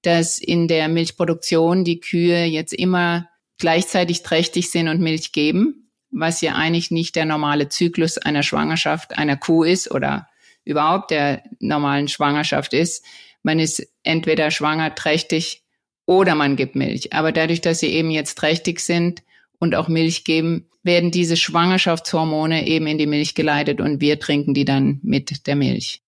dass 0.02 0.38
in 0.38 0.68
der 0.68 0.88
Milchproduktion 0.88 1.84
die 1.84 2.00
Kühe 2.00 2.44
jetzt 2.44 2.72
immer 2.72 3.28
gleichzeitig 3.58 4.22
trächtig 4.22 4.70
sind 4.70 4.88
und 4.88 5.00
Milch 5.00 5.32
geben, 5.32 5.89
was 6.10 6.40
ja 6.40 6.54
eigentlich 6.54 6.90
nicht 6.90 7.16
der 7.16 7.24
normale 7.24 7.68
Zyklus 7.68 8.18
einer 8.18 8.42
Schwangerschaft 8.42 9.16
einer 9.16 9.36
Kuh 9.36 9.64
ist 9.64 9.90
oder 9.90 10.28
überhaupt 10.64 11.10
der 11.10 11.42
normalen 11.60 12.08
Schwangerschaft 12.08 12.74
ist. 12.74 13.04
Man 13.42 13.58
ist 13.58 13.86
entweder 14.02 14.50
schwanger, 14.50 14.94
trächtig 14.94 15.62
oder 16.06 16.34
man 16.34 16.56
gibt 16.56 16.74
Milch. 16.74 17.12
Aber 17.12 17.32
dadurch, 17.32 17.60
dass 17.60 17.80
sie 17.80 17.88
eben 17.88 18.10
jetzt 18.10 18.36
trächtig 18.36 18.80
sind 18.80 19.22
und 19.58 19.74
auch 19.74 19.88
Milch 19.88 20.24
geben, 20.24 20.66
werden 20.82 21.10
diese 21.10 21.36
Schwangerschaftshormone 21.36 22.66
eben 22.66 22.86
in 22.86 22.98
die 22.98 23.06
Milch 23.06 23.34
geleitet 23.34 23.80
und 23.80 24.00
wir 24.00 24.18
trinken 24.18 24.54
die 24.54 24.64
dann 24.64 24.98
mit 25.02 25.46
der 25.46 25.56
Milch. 25.56 26.02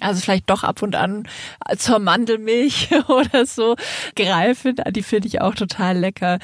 Also 0.00 0.20
vielleicht 0.20 0.50
doch 0.50 0.64
ab 0.64 0.82
und 0.82 0.94
an 0.94 1.26
zur 1.78 1.98
Mandelmilch 1.98 2.90
oder 3.08 3.46
so 3.46 3.76
greifen. 4.14 4.76
Die 4.90 5.02
finde 5.02 5.28
ich 5.28 5.40
auch 5.40 5.54
total 5.54 5.96
lecker. 5.96 6.38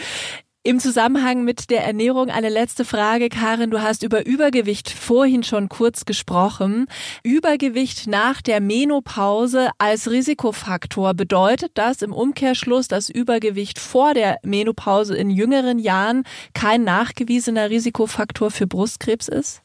Im 0.67 0.81
Zusammenhang 0.81 1.45
mit 1.45 1.69
der 1.69 1.85
Ernährung 1.85 2.31
eine 2.31 2.49
letzte 2.49 2.87
Frage, 2.87 3.29
Karin. 3.29 3.71
Du 3.71 3.83
hast 3.83 4.03
über 4.03 4.25
Übergewicht 4.25 4.89
vorhin 4.89 5.43
schon 5.43 5.69
kurz 5.69 6.07
gesprochen. 6.07 6.87
Übergewicht 7.23 8.07
nach 8.07 8.41
der 8.41 8.63
Menopause 8.63 9.69
als 9.77 10.11
Risikofaktor. 10.11 11.13
Bedeutet 11.13 11.73
das 11.75 12.01
im 12.01 12.15
Umkehrschluss, 12.15 12.89
dass 12.89 13.11
Übergewicht 13.11 13.79
vor 13.79 14.15
der 14.15 14.39
Menopause 14.43 15.15
in 15.15 15.29
jüngeren 15.29 15.79
Jahren 15.79 16.25
kein 16.55 16.83
nachgewiesener 16.83 17.69
Risikofaktor 17.69 18.51
für 18.51 18.67
Brustkrebs 18.67 19.29
ist? 19.29 19.61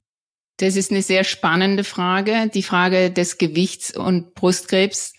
Das 0.58 0.76
ist 0.76 0.92
eine 0.92 1.02
sehr 1.02 1.24
spannende 1.24 1.86
Frage, 1.86 2.52
die 2.54 2.64
Frage 2.64 3.10
des 3.10 3.38
Gewichts 3.38 3.96
und 3.96 4.34
Brustkrebs. 4.34 5.14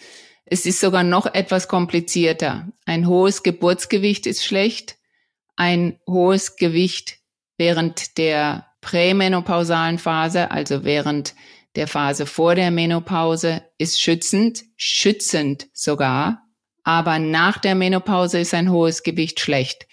Es 0.44 0.66
ist 0.66 0.78
sogar 0.78 1.04
noch 1.04 1.24
etwas 1.24 1.68
komplizierter. 1.68 2.68
Ein 2.84 3.06
hohes 3.06 3.42
Geburtsgewicht 3.42 4.26
ist 4.26 4.44
schlecht 4.44 4.99
ein 5.56 5.98
hohes 6.06 6.56
Gewicht 6.56 7.18
während 7.56 8.16
der 8.18 8.66
prämenopausalen 8.80 9.98
Phase, 9.98 10.50
also 10.50 10.84
während 10.84 11.34
der 11.76 11.86
Phase 11.86 12.26
vor 12.26 12.54
der 12.54 12.70
Menopause, 12.70 13.62
ist 13.78 14.00
schützend, 14.00 14.64
schützend 14.76 15.68
sogar. 15.72 16.42
Aber 16.82 17.18
nach 17.18 17.58
der 17.58 17.74
Menopause 17.74 18.40
ist 18.40 18.54
ein 18.54 18.70
hohes 18.70 19.02
Gewicht 19.02 19.40
schlecht. 19.40 19.86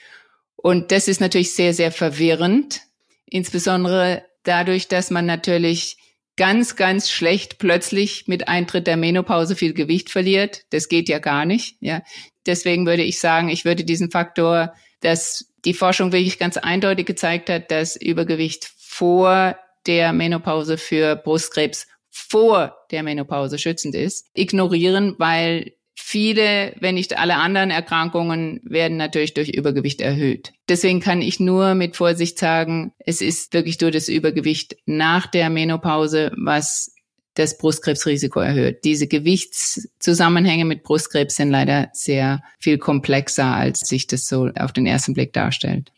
Und 0.56 0.92
das 0.92 1.08
ist 1.08 1.22
natürlich 1.22 1.54
sehr, 1.54 1.74
sehr 1.74 1.92
verwirrend, 1.92 2.82
insbesondere 3.26 4.24
dadurch, 4.44 4.88
dass 4.88 5.12
man 5.12 5.26
natürlich 5.26 5.98
ganz, 6.38 6.76
ganz 6.76 7.12
schlecht 7.12 7.58
plötzlich 7.58 8.28
mit 8.28 8.48
Eintritt 8.48 8.88
der 8.88 8.98
Menopause 8.98 9.56
viel 9.56 9.74
Gewicht 9.74 10.10
verliert. 10.10 10.64
Das 10.70 10.88
geht 10.88 11.10
ja 11.10 11.20
gar 11.20 11.46
nicht. 11.46 11.76
Ja, 11.82 12.02
deswegen 12.46 12.86
würde 12.86 13.04
ich 13.04 13.20
sagen, 13.20 13.50
ich 13.50 13.66
würde 13.66 13.84
diesen 13.84 14.10
Faktor, 14.12 14.74
dass 15.02 15.54
die 15.66 15.74
Forschung 15.74 16.12
wirklich 16.12 16.40
ganz 16.40 16.58
eindeutig 16.58 17.06
gezeigt 17.06 17.50
hat, 17.50 17.72
dass 17.72 17.96
Übergewicht 17.96 18.70
vor 18.78 19.58
der 19.86 20.14
Menopause 20.14 20.78
für 20.78 21.16
Brustkrebs 21.16 21.88
vor 22.10 22.76
der 22.92 23.04
Menopause 23.04 23.58
schützend 23.60 23.96
ist, 23.96 24.28
ignorieren, 24.34 25.16
weil 25.18 25.74
viele, 25.94 26.74
wenn 26.80 26.96
nicht 26.96 27.18
alle 27.18 27.36
anderen 27.36 27.70
Erkrankungen 27.70 28.60
werden 28.64 28.98
natürlich 28.98 29.34
durch 29.34 29.50
Übergewicht 29.50 30.02
erhöht. 30.02 30.54
Deswegen 30.70 31.00
kann 31.00 31.22
ich 31.22 31.40
nur 31.40 31.76
mit 31.76 31.96
Vorsicht 31.96 32.40
sagen, 32.40 32.94
es 33.00 33.22
ist 33.22 33.54
wirklich 33.54 33.80
nur 33.82 33.92
das 33.92 34.08
Übergewicht 34.08 34.78
nach 34.86 35.28
der 35.28 35.50
Menopause, 35.50 36.32
was 36.38 36.94
das 37.38 37.58
Brustkrebsrisiko 37.58 38.40
erhöht. 38.40 38.84
Diese 38.84 39.08
Gewichtszusammenhänge 39.08 40.66
mit 40.66 40.84
Brustkrebs 40.84 41.36
sind 41.36 41.52
leider 41.52 41.90
sehr 41.94 42.42
viel 42.60 42.78
komplexer, 42.78 43.46
als 43.46 43.82
sich 43.82 44.08
das 44.08 44.28
so 44.28 44.50
auf 44.58 44.72
den 44.72 44.86
ersten 44.86 45.14
Blick 45.14 45.34
darstellt. 45.34 45.92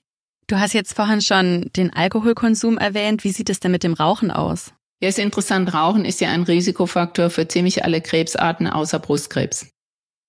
Du 0.48 0.60
hast 0.60 0.74
jetzt 0.74 0.94
vorhin 0.94 1.22
schon 1.22 1.70
den 1.76 1.94
Alkoholkonsum 1.94 2.78
erwähnt. 2.78 3.24
Wie 3.24 3.32
sieht 3.32 3.50
es 3.50 3.60
denn 3.60 3.72
mit 3.72 3.84
dem 3.84 3.94
Rauchen 3.94 4.32
aus? 4.32 4.74
Ja, 5.02 5.08
ist 5.08 5.20
interessant. 5.20 5.74
Rauchen 5.74 6.06
ist 6.06 6.20
ja 6.20 6.30
ein 6.30 6.44
Risikofaktor 6.44 7.30
für 7.30 7.48
ziemlich 7.48 7.86
alle 7.86 8.02
Krebsarten 8.02 8.68
außer 8.68 9.00
Brustkrebs. 9.00 9.68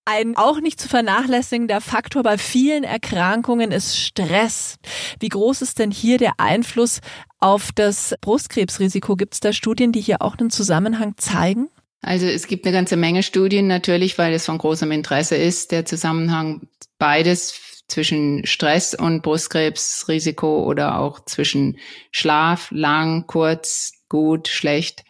Ein 0.05 0.37
auch 0.37 0.61
nicht 0.61 0.81
zu 0.81 0.89
vernachlässigender 0.89 1.81
Faktor 1.81 2.23
bei 2.23 2.39
vielen 2.39 2.85
Erkrankungen 2.85 3.71
ist 3.71 3.97
Stress. 3.97 4.77
Wie 5.21 5.29
groß 5.29 5.63
ist 5.63 5.79
denn 5.79 5.91
hier 5.91 6.19
der 6.19 6.33
Einfluss 6.39 7.01
auf 7.39 7.71
das 7.75 8.15
Brustkrebsrisiko? 8.21 9.17
Gibt 9.17 9.35
es 9.35 9.41
da 9.41 9.53
Studien, 9.53 9.93
die 9.93 10.01
hier 10.01 10.23
auch 10.23 10.37
einen 10.39 10.51
Zusammenhang 10.51 11.15
zeigen? 11.17 11.69
Also 12.03 12.27
es 12.27 12.47
gibt 12.47 12.65
eine 12.65 12.75
ganze 12.75 12.97
Menge 12.97 13.23
Studien 13.23 13.67
natürlich, 13.67 14.17
weil 14.17 14.33
es 14.33 14.47
von 14.47 14.59
großem 14.59 14.91
Interesse 14.91 15.37
ist, 15.37 15.71
der 15.71 15.85
Zusammenhang 15.85 16.69
beides 16.99 17.85
zwischen 17.89 18.47
Stress 18.47 18.95
und 18.95 19.23
Brustkrebsrisiko 19.23 20.65
oder 20.65 20.99
auch 20.99 21.25
zwischen 21.25 21.79
Schlaf, 22.11 22.71
lang, 22.71 23.27
kurz, 23.27 23.93
gut, 24.09 24.49
schlecht. 24.49 25.05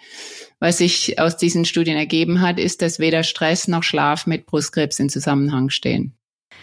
Was 0.61 0.79
sich 0.79 1.19
aus 1.19 1.39
diesen 1.39 1.65
Studien 1.65 1.97
ergeben 1.97 2.43
hat, 2.43 2.59
ist, 2.59 2.83
dass 2.83 2.99
weder 2.99 3.23
Stress 3.23 3.67
noch 3.67 3.83
Schlaf 3.83 4.27
mit 4.27 4.47
Brustkrebs 4.47 5.01
in 5.01 5.09
Zusammenhang 5.09 5.71
stehen. 5.71 6.15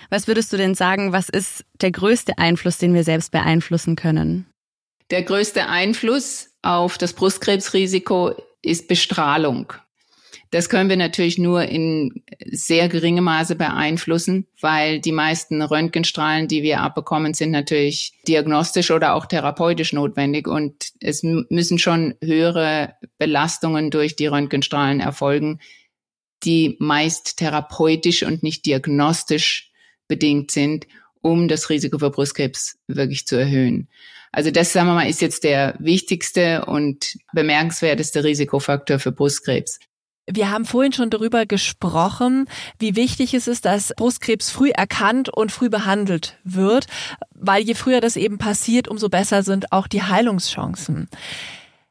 Was 0.10 0.28
würdest 0.28 0.54
du 0.54 0.58
denn 0.58 0.76
sagen, 0.76 1.12
was 1.12 1.30
ist 1.30 1.66
der 1.82 1.92
größte 1.92 2.38
Einfluss, 2.38 2.78
den 2.78 2.94
wir 2.94 3.04
selbst 3.04 3.32
beeinflussen 3.32 3.96
können? 3.96 4.46
Der 5.10 5.24
größte 5.24 5.68
Einfluss 5.68 6.52
auf 6.62 6.98
das 6.98 7.14
Brustkrebsrisiko 7.14 8.36
ist 8.62 8.88
Bestrahlung. 8.88 9.74
Das 10.52 10.70
können 10.70 10.90
wir 10.90 10.96
natürlich 10.96 11.38
nur 11.38 11.64
in 11.64 12.24
sehr 12.50 12.88
geringem 12.88 13.26
Maße 13.26 13.56
beeinflussen, 13.56 14.48
weil 14.62 15.02
die 15.02 15.12
meisten 15.12 15.62
Röntgenstrahlen, 15.62 16.48
die 16.48 16.64
wir 16.64 16.82
abbekommen, 16.82 17.34
sind 17.34 17.52
natürlich 17.52 18.14
diagnostisch 18.28 18.92
oder 18.92 19.14
auch 19.14 19.26
therapeutisch 19.26 19.92
notwendig 19.92 20.48
und 20.48 20.92
es 21.02 21.22
müssen 21.24 21.80
schon 21.80 22.16
höhere 22.24 22.96
Belastungen 23.18 23.92
durch 23.92 24.16
die 24.16 24.28
Röntgenstrahlen 24.28 25.02
erfolgen, 25.02 25.60
die 26.44 26.78
meist 26.80 27.38
therapeutisch 27.38 28.24
und 28.24 28.44
nicht 28.44 28.66
diagnostisch 28.66 29.72
bedingt 30.08 30.52
sind, 30.52 30.88
um 31.22 31.48
das 31.48 31.70
Risiko 31.70 32.00
für 32.00 32.12
Brustkrebs 32.12 32.78
wirklich 32.88 33.28
zu 33.28 33.36
erhöhen. 33.36 33.90
Also 34.32 34.52
das, 34.52 34.72
sagen 34.72 34.88
wir 34.88 34.94
mal, 34.94 35.10
ist 35.10 35.22
jetzt 35.22 35.44
der 35.44 35.76
wichtigste 35.80 36.66
und 36.66 37.18
bemerkenswerteste 37.34 38.24
Risikofaktor 38.24 39.00
für 39.00 39.12
Brustkrebs. 39.12 39.80
Wir 40.30 40.52
haben 40.52 40.66
vorhin 40.66 40.92
schon 40.92 41.10
darüber 41.10 41.46
gesprochen, 41.46 42.50
wie 42.80 42.98
wichtig 42.98 43.34
es 43.34 43.48
ist, 43.48 43.64
dass 43.64 43.94
Brustkrebs 43.96 44.50
früh 44.50 44.72
erkannt 44.72 45.30
und 45.30 45.54
früh 45.54 45.70
behandelt 45.70 46.38
wird, 46.44 46.88
weil 47.34 47.64
je 47.64 47.76
früher 47.76 48.02
das 48.02 48.18
eben 48.18 48.38
passiert, 48.38 48.90
umso 48.90 49.08
besser 49.08 49.44
sind 49.44 49.72
auch 49.72 49.88
die 49.88 50.04
Heilungschancen. 50.04 51.10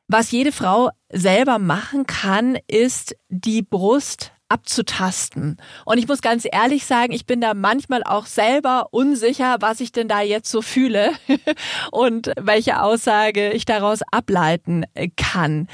Was 0.06 0.30
jede 0.30 0.52
Frau 0.52 0.90
selber 1.10 1.58
machen 1.58 2.06
kann, 2.06 2.58
ist 2.68 3.16
die 3.28 3.62
Brust 3.62 4.32
abzutasten. 4.48 5.56
Und 5.84 5.98
ich 5.98 6.06
muss 6.06 6.22
ganz 6.22 6.46
ehrlich 6.50 6.86
sagen, 6.86 7.12
ich 7.12 7.26
bin 7.26 7.40
da 7.40 7.54
manchmal 7.54 8.04
auch 8.04 8.26
selber 8.26 8.88
unsicher, 8.90 9.56
was 9.60 9.80
ich 9.80 9.92
denn 9.92 10.08
da 10.08 10.20
jetzt 10.20 10.50
so 10.50 10.62
fühle 10.62 11.12
und 11.90 12.32
welche 12.38 12.82
Aussage 12.82 13.50
ich 13.50 13.64
daraus 13.64 14.02
ableiten 14.12 14.84
kann. 15.16 15.68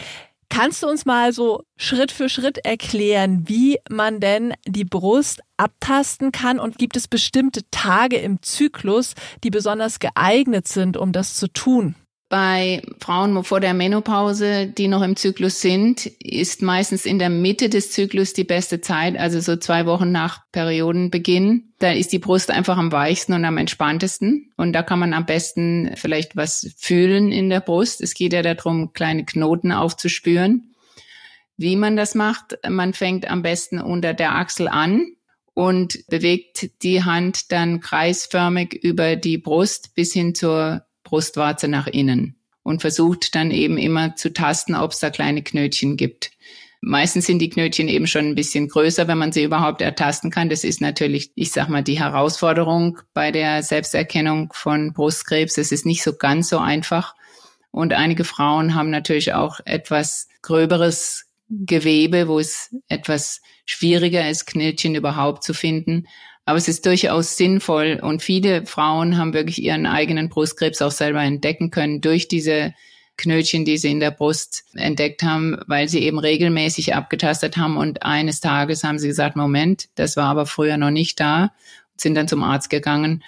Kannst 0.54 0.82
du 0.82 0.86
uns 0.86 1.06
mal 1.06 1.32
so 1.32 1.64
Schritt 1.78 2.12
für 2.12 2.28
Schritt 2.28 2.58
erklären, 2.58 3.48
wie 3.48 3.78
man 3.88 4.20
denn 4.20 4.52
die 4.66 4.84
Brust 4.84 5.40
abtasten 5.56 6.30
kann 6.30 6.58
und 6.58 6.76
gibt 6.76 6.94
es 6.94 7.08
bestimmte 7.08 7.62
Tage 7.70 8.18
im 8.18 8.42
Zyklus, 8.42 9.14
die 9.44 9.48
besonders 9.48 9.98
geeignet 9.98 10.68
sind, 10.68 10.98
um 10.98 11.12
das 11.12 11.36
zu 11.36 11.48
tun? 11.48 11.94
Bei 12.32 12.80
Frauen 12.98 13.44
vor 13.44 13.60
der 13.60 13.74
Menopause, 13.74 14.66
die 14.66 14.88
noch 14.88 15.02
im 15.02 15.16
Zyklus 15.16 15.60
sind, 15.60 16.06
ist 16.06 16.62
meistens 16.62 17.04
in 17.04 17.18
der 17.18 17.28
Mitte 17.28 17.68
des 17.68 17.92
Zyklus 17.92 18.32
die 18.32 18.42
beste 18.42 18.80
Zeit, 18.80 19.18
also 19.18 19.38
so 19.40 19.56
zwei 19.56 19.84
Wochen 19.84 20.12
nach 20.12 20.40
Periodenbeginn. 20.50 21.74
Da 21.78 21.92
ist 21.92 22.10
die 22.10 22.18
Brust 22.18 22.50
einfach 22.50 22.78
am 22.78 22.90
weichsten 22.90 23.34
und 23.34 23.44
am 23.44 23.58
entspanntesten. 23.58 24.50
Und 24.56 24.72
da 24.72 24.82
kann 24.82 24.98
man 24.98 25.12
am 25.12 25.26
besten 25.26 25.90
vielleicht 25.96 26.34
was 26.34 26.72
fühlen 26.78 27.32
in 27.32 27.50
der 27.50 27.60
Brust. 27.60 28.00
Es 28.00 28.14
geht 28.14 28.32
ja 28.32 28.40
darum, 28.40 28.94
kleine 28.94 29.26
Knoten 29.26 29.70
aufzuspüren. 29.70 30.72
Wie 31.58 31.76
man 31.76 31.96
das 31.96 32.14
macht, 32.14 32.58
man 32.66 32.94
fängt 32.94 33.30
am 33.30 33.42
besten 33.42 33.78
unter 33.78 34.14
der 34.14 34.36
Achsel 34.36 34.68
an 34.68 35.04
und 35.52 35.98
bewegt 36.08 36.70
die 36.82 37.04
Hand 37.04 37.52
dann 37.52 37.80
kreisförmig 37.80 38.72
über 38.72 39.16
die 39.16 39.36
Brust 39.36 39.94
bis 39.94 40.14
hin 40.14 40.34
zur 40.34 40.86
Brustwarze 41.12 41.68
nach 41.68 41.88
innen 41.88 42.36
und 42.62 42.80
versucht 42.80 43.34
dann 43.34 43.50
eben 43.50 43.76
immer 43.76 44.16
zu 44.16 44.32
tasten, 44.32 44.74
ob 44.74 44.92
es 44.92 44.98
da 44.98 45.10
kleine 45.10 45.42
Knötchen 45.42 45.98
gibt. 45.98 46.30
Meistens 46.80 47.26
sind 47.26 47.38
die 47.40 47.50
Knötchen 47.50 47.86
eben 47.88 48.06
schon 48.06 48.28
ein 48.28 48.34
bisschen 48.34 48.66
größer, 48.66 49.08
wenn 49.08 49.18
man 49.18 49.30
sie 49.30 49.42
überhaupt 49.42 49.82
ertasten 49.82 50.30
kann. 50.30 50.48
Das 50.48 50.64
ist 50.64 50.80
natürlich, 50.80 51.30
ich 51.34 51.52
sag 51.52 51.68
mal, 51.68 51.82
die 51.82 52.00
Herausforderung 52.00 52.98
bei 53.12 53.30
der 53.30 53.62
Selbsterkennung 53.62 54.54
von 54.54 54.94
Brustkrebs. 54.94 55.58
Es 55.58 55.70
ist 55.70 55.84
nicht 55.84 56.02
so 56.02 56.14
ganz 56.14 56.48
so 56.48 56.56
einfach. 56.56 57.14
Und 57.70 57.92
einige 57.92 58.24
Frauen 58.24 58.74
haben 58.74 58.88
natürlich 58.88 59.34
auch 59.34 59.60
etwas 59.66 60.28
gröberes 60.40 61.26
Gewebe, 61.50 62.26
wo 62.26 62.38
es 62.38 62.74
etwas 62.88 63.42
schwieriger 63.66 64.30
ist, 64.30 64.46
Knötchen 64.46 64.94
überhaupt 64.94 65.44
zu 65.44 65.52
finden. 65.52 66.06
Aber 66.44 66.58
es 66.58 66.68
ist 66.68 66.86
durchaus 66.86 67.36
sinnvoll 67.36 68.00
und 68.02 68.22
viele 68.22 68.66
Frauen 68.66 69.16
haben 69.16 69.32
wirklich 69.32 69.62
ihren 69.62 69.86
eigenen 69.86 70.28
Brustkrebs 70.28 70.82
auch 70.82 70.90
selber 70.90 71.22
entdecken 71.22 71.70
können 71.70 72.00
durch 72.00 72.26
diese 72.26 72.74
Knötchen, 73.16 73.64
die 73.64 73.78
sie 73.78 73.90
in 73.90 74.00
der 74.00 74.10
Brust 74.10 74.64
entdeckt 74.74 75.22
haben, 75.22 75.58
weil 75.66 75.88
sie 75.88 76.00
eben 76.00 76.18
regelmäßig 76.18 76.94
abgetastet 76.94 77.56
haben 77.56 77.76
und 77.76 78.02
eines 78.02 78.40
Tages 78.40 78.82
haben 78.82 78.98
sie 78.98 79.08
gesagt, 79.08 79.36
Moment, 79.36 79.88
das 79.94 80.16
war 80.16 80.24
aber 80.24 80.46
früher 80.46 80.76
noch 80.76 80.90
nicht 80.90 81.20
da, 81.20 81.52
sind 81.96 82.14
dann 82.16 82.26
zum 82.26 82.42
Arzt 82.42 82.70
gegangen 82.70 83.22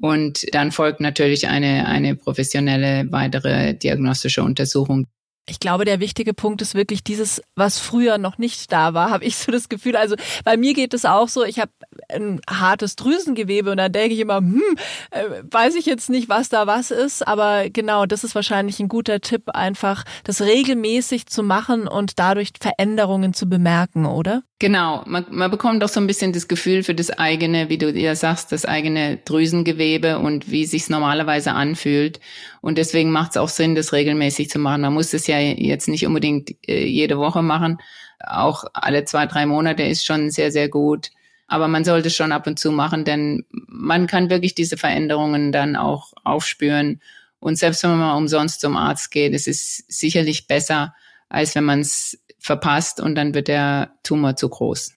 und 0.00 0.52
dann 0.52 0.72
folgt 0.72 1.00
natürlich 1.00 1.48
eine, 1.48 1.86
eine 1.86 2.16
professionelle 2.16 3.06
weitere 3.10 3.74
diagnostische 3.74 4.42
Untersuchung. 4.42 5.06
Ich 5.48 5.60
glaube, 5.60 5.84
der 5.84 6.00
wichtige 6.00 6.34
Punkt 6.34 6.60
ist 6.60 6.74
wirklich 6.74 7.04
dieses, 7.04 7.40
was 7.54 7.78
früher 7.78 8.18
noch 8.18 8.36
nicht 8.36 8.72
da 8.72 8.94
war, 8.94 9.10
habe 9.12 9.24
ich 9.24 9.36
so 9.36 9.52
das 9.52 9.68
Gefühl. 9.68 9.96
Also 9.96 10.16
bei 10.44 10.56
mir 10.56 10.74
geht 10.74 10.92
es 10.92 11.04
auch 11.04 11.28
so, 11.28 11.44
ich 11.44 11.60
habe 11.60 11.70
ein 12.08 12.40
hartes 12.48 12.96
Drüsengewebe 12.96 13.70
und 13.70 13.76
dann 13.78 13.92
denke 13.92 14.14
ich 14.14 14.20
immer, 14.20 14.38
hm, 14.38 14.62
äh, 15.10 15.24
weiß 15.50 15.74
ich 15.74 15.86
jetzt 15.86 16.10
nicht, 16.10 16.28
was 16.28 16.48
da 16.48 16.66
was 16.66 16.90
ist, 16.90 17.26
aber 17.26 17.70
genau, 17.70 18.06
das 18.06 18.24
ist 18.24 18.34
wahrscheinlich 18.34 18.80
ein 18.80 18.88
guter 18.88 19.20
Tipp, 19.20 19.50
einfach 19.50 20.04
das 20.24 20.42
regelmäßig 20.42 21.26
zu 21.26 21.42
machen 21.42 21.88
und 21.88 22.18
dadurch 22.18 22.50
Veränderungen 22.60 23.34
zu 23.34 23.48
bemerken, 23.48 24.06
oder? 24.06 24.42
Genau, 24.58 25.02
man, 25.06 25.26
man 25.28 25.50
bekommt 25.50 25.84
auch 25.84 25.88
so 25.88 26.00
ein 26.00 26.06
bisschen 26.06 26.32
das 26.32 26.48
Gefühl 26.48 26.82
für 26.82 26.94
das 26.94 27.10
eigene, 27.10 27.68
wie 27.68 27.76
du 27.76 27.90
ja 27.90 28.14
sagst, 28.14 28.52
das 28.52 28.64
eigene 28.64 29.18
Drüsengewebe 29.18 30.18
und 30.18 30.50
wie 30.50 30.64
sich's 30.64 30.88
normalerweise 30.88 31.52
anfühlt. 31.52 32.20
Und 32.62 32.78
deswegen 32.78 33.10
macht 33.10 33.32
es 33.32 33.36
auch 33.36 33.50
Sinn, 33.50 33.74
das 33.74 33.92
regelmäßig 33.92 34.48
zu 34.48 34.58
machen. 34.58 34.80
Man 34.80 34.94
muss 34.94 35.12
es 35.12 35.26
ja 35.26 35.38
jetzt 35.38 35.88
nicht 35.88 36.06
unbedingt 36.06 36.56
äh, 36.66 36.86
jede 36.86 37.18
Woche 37.18 37.42
machen. 37.42 37.78
Auch 38.18 38.64
alle 38.72 39.04
zwei, 39.04 39.26
drei 39.26 39.44
Monate 39.44 39.82
ist 39.82 40.06
schon 40.06 40.30
sehr, 40.30 40.50
sehr 40.50 40.70
gut. 40.70 41.10
Aber 41.46 41.68
man 41.68 41.84
sollte 41.84 42.10
schon 42.10 42.32
ab 42.32 42.46
und 42.46 42.58
zu 42.58 42.72
machen, 42.72 43.04
denn 43.04 43.44
man 43.50 44.06
kann 44.06 44.30
wirklich 44.30 44.54
diese 44.54 44.76
Veränderungen 44.76 45.52
dann 45.52 45.76
auch 45.76 46.12
aufspüren. 46.24 47.00
Und 47.38 47.58
selbst 47.58 47.82
wenn 47.82 47.90
man 47.90 48.00
mal 48.00 48.16
umsonst 48.16 48.60
zum 48.60 48.76
Arzt 48.76 49.10
geht, 49.10 49.34
es 49.34 49.46
ist 49.46 49.90
sicherlich 49.90 50.48
besser, 50.48 50.94
als 51.28 51.54
wenn 51.54 51.64
man 51.64 51.80
es 51.80 52.18
verpasst 52.38 53.00
und 53.00 53.14
dann 53.14 53.34
wird 53.34 53.48
der 53.48 53.92
Tumor 54.02 54.36
zu 54.36 54.48
groß. 54.48 54.92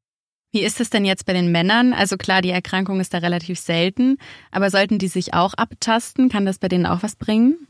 Wie 0.52 0.62
ist 0.62 0.82
es 0.82 0.90
denn 0.90 1.06
jetzt 1.06 1.26
bei 1.26 1.34
den 1.34 1.52
Männern? 1.52 1.94
Also 1.94 2.18
klar, 2.18 2.42
die 2.42 2.50
Erkrankung 2.50 3.00
ist 3.00 3.14
da 3.14 3.20
relativ 3.20 3.60
selten, 3.60 4.18
aber 4.52 4.72
sollten 4.72 4.98
die 4.98 5.08
sich 5.08 5.36
auch 5.36 5.54
abtasten? 5.54 6.30
Kann 6.30 6.46
das 6.46 6.58
bei 6.58 6.68
denen 6.68 6.88
auch 6.88 7.04
was 7.04 7.16
bringen? 7.16 7.68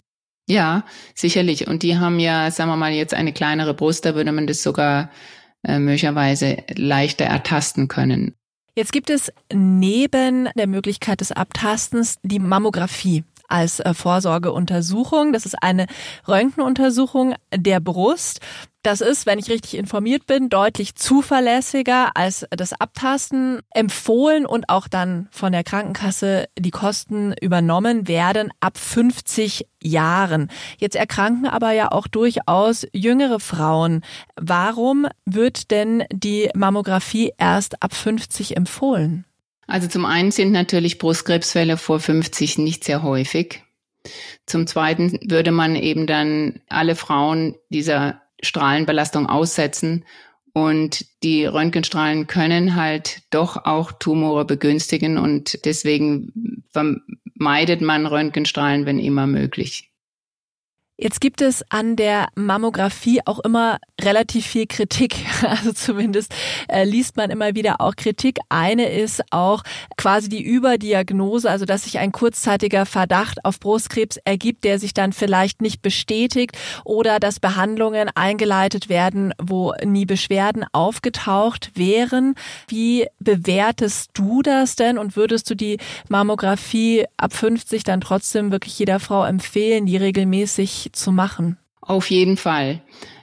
Ja, 0.47 0.85
sicherlich. 1.13 1.67
Und 1.67 1.83
die 1.83 1.97
haben 1.97 2.19
ja, 2.19 2.49
sagen 2.51 2.71
wir 2.71 2.77
mal, 2.77 2.91
jetzt 2.91 3.13
eine 3.13 3.33
kleinere 3.33 3.73
Brust, 3.73 4.05
da 4.05 4.15
würde 4.15 4.31
man 4.31 4.47
das 4.47 4.63
sogar 4.63 5.11
äh, 5.63 5.77
möglicherweise 5.77 6.63
leichter 6.73 7.25
ertasten 7.25 7.89
können. 7.89 8.33
Jetzt 8.79 8.93
gibt 8.93 9.09
es 9.09 9.29
neben 9.51 10.47
der 10.55 10.65
Möglichkeit 10.65 11.19
des 11.19 11.33
Abtastens 11.33 12.15
die 12.23 12.39
Mammographie 12.39 13.25
als 13.49 13.81
äh, 13.81 13.93
Vorsorgeuntersuchung. 13.93 15.33
Das 15.33 15.45
ist 15.45 15.61
eine 15.61 15.85
Röntgenuntersuchung 16.29 17.35
der 17.53 17.81
Brust. 17.81 18.39
Das 18.81 19.01
ist, 19.01 19.25
wenn 19.25 19.39
ich 19.39 19.49
richtig 19.49 19.75
informiert 19.75 20.25
bin, 20.25 20.47
deutlich 20.47 20.95
zuverlässiger 20.95 22.15
als 22.15 22.45
das 22.49 22.71
Abtasten 22.71 23.59
empfohlen 23.71 24.45
und 24.45 24.69
auch 24.69 24.87
dann 24.87 25.27
von 25.31 25.51
der 25.51 25.65
Krankenkasse 25.65 26.45
die 26.57 26.71
Kosten 26.71 27.33
übernommen 27.41 28.07
werden 28.07 28.51
ab 28.61 28.77
50 28.77 29.67
Jahren. 29.83 30.49
Jetzt 30.77 30.95
erkranken 30.95 31.45
aber 31.45 31.73
ja 31.73 31.91
auch 31.91 32.07
durchaus 32.07 32.87
jüngere 32.93 33.41
Frauen. 33.41 34.01
Warum 34.37 35.07
wird 35.25 35.71
denn 35.71 36.05
die 36.13 36.49
Mammographie 36.55 37.33
erst 37.37 37.83
ab 37.83 37.93
50 37.93 38.55
empfohlen? 38.55 39.25
Also 39.67 39.89
zum 39.89 40.05
einen 40.05 40.31
sind 40.31 40.53
natürlich 40.53 40.99
Brustkrebsfälle 40.99 41.75
vor 41.75 41.99
50 41.99 42.57
nicht 42.59 42.85
sehr 42.85 43.03
häufig. 43.03 43.61
Zum 44.45 44.67
zweiten 44.67 45.19
würde 45.29 45.51
man 45.51 45.75
eben 45.75 46.07
dann 46.07 46.61
alle 46.69 46.95
Frauen 46.95 47.55
dieser 47.67 48.21
Strahlenbelastung 48.41 49.27
aussetzen 49.27 50.05
und 50.53 51.05
die 51.23 51.45
Röntgenstrahlen 51.45 52.27
können 52.27 52.75
halt 52.75 53.21
doch 53.29 53.65
auch 53.65 53.91
Tumore 53.91 54.45
begünstigen 54.45 55.17
und 55.17 55.63
deswegen 55.65 56.63
vermeidet 56.71 57.81
man 57.81 58.05
Röntgenstrahlen, 58.05 58.85
wenn 58.85 58.99
immer 58.99 59.27
möglich. 59.27 59.88
Jetzt 61.01 61.21
gibt 61.21 61.39
es 61.39 61.63
an 61.69 61.95
der 61.95 62.27
Mammographie 62.35 63.21
auch 63.23 63.39
immer 63.39 63.79
relativ 64.01 64.45
viel 64.45 64.67
Kritik. 64.67 65.15
Also 65.41 65.71
zumindest 65.71 66.33
äh, 66.67 66.83
liest 66.83 67.15
man 67.15 67.31
immer 67.31 67.55
wieder 67.55 67.79
auch 67.79 67.95
Kritik. 67.95 68.39
Eine 68.49 68.89
ist 68.89 69.23
auch 69.31 69.63
quasi 69.97 70.27
die 70.29 70.43
Überdiagnose, 70.43 71.49
also 71.49 71.65
dass 71.65 71.83
sich 71.83 71.97
ein 71.97 72.11
kurzzeitiger 72.11 72.85
Verdacht 72.85 73.43
auf 73.45 73.59
Brustkrebs 73.59 74.17
ergibt, 74.25 74.63
der 74.63 74.79
sich 74.79 74.93
dann 74.93 75.13
vielleicht 75.13 75.61
nicht 75.61 75.81
bestätigt 75.81 76.57
oder 76.83 77.19
dass 77.19 77.39
Behandlungen 77.39 78.09
eingeleitet 78.13 78.89
werden, 78.89 79.33
wo 79.41 79.73
nie 79.83 80.05
Beschwerden 80.05 80.65
aufgetaucht 80.71 81.71
wären. 81.75 82.35
Wie 82.67 83.07
bewertest 83.19 84.11
du 84.13 84.41
das 84.41 84.75
denn 84.75 84.97
und 84.97 85.15
würdest 85.15 85.49
du 85.49 85.55
die 85.55 85.77
Mammographie 86.09 87.05
ab 87.17 87.33
50 87.33 87.83
dann 87.83 88.01
trotzdem 88.01 88.51
wirklich 88.51 88.77
jeder 88.77 88.99
Frau 88.99 89.23
empfehlen, 89.23 89.85
die 89.85 89.97
regelmäßig 89.97 90.88
zu 90.91 91.11
machen? 91.11 91.57
Auf 91.81 92.09
jeden 92.09 92.37
Fall. 92.37 92.81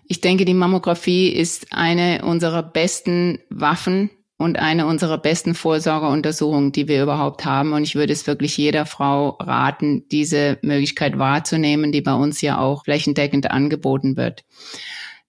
Ich 0.09 0.21
denke, 0.21 0.45
die 0.45 0.55
Mammographie 0.55 1.29
ist 1.29 1.73
eine 1.73 2.25
unserer 2.25 2.63
besten 2.63 3.39
Waffen 3.51 4.11
und 4.39 4.59
eine 4.59 4.87
unserer 4.87 5.19
besten 5.19 5.55
Vorsorgeuntersuchungen, 5.55 6.73
die 6.73 6.89
wir 6.89 7.03
überhaupt 7.03 7.45
haben. 7.45 7.73
Und 7.73 7.83
ich 7.83 7.95
würde 7.95 8.13
es 8.13 8.27
wirklich 8.27 8.57
jeder 8.57 8.87
Frau 8.87 9.31
raten, 9.41 10.07
diese 10.11 10.59
Möglichkeit 10.63 11.19
wahrzunehmen, 11.19 11.91
die 11.91 12.03
bei 12.03 12.15
uns 12.15 12.41
ja 12.41 12.59
auch 12.59 12.85
flächendeckend 12.85 13.51
angeboten 13.51 14.17
wird. 14.17 14.45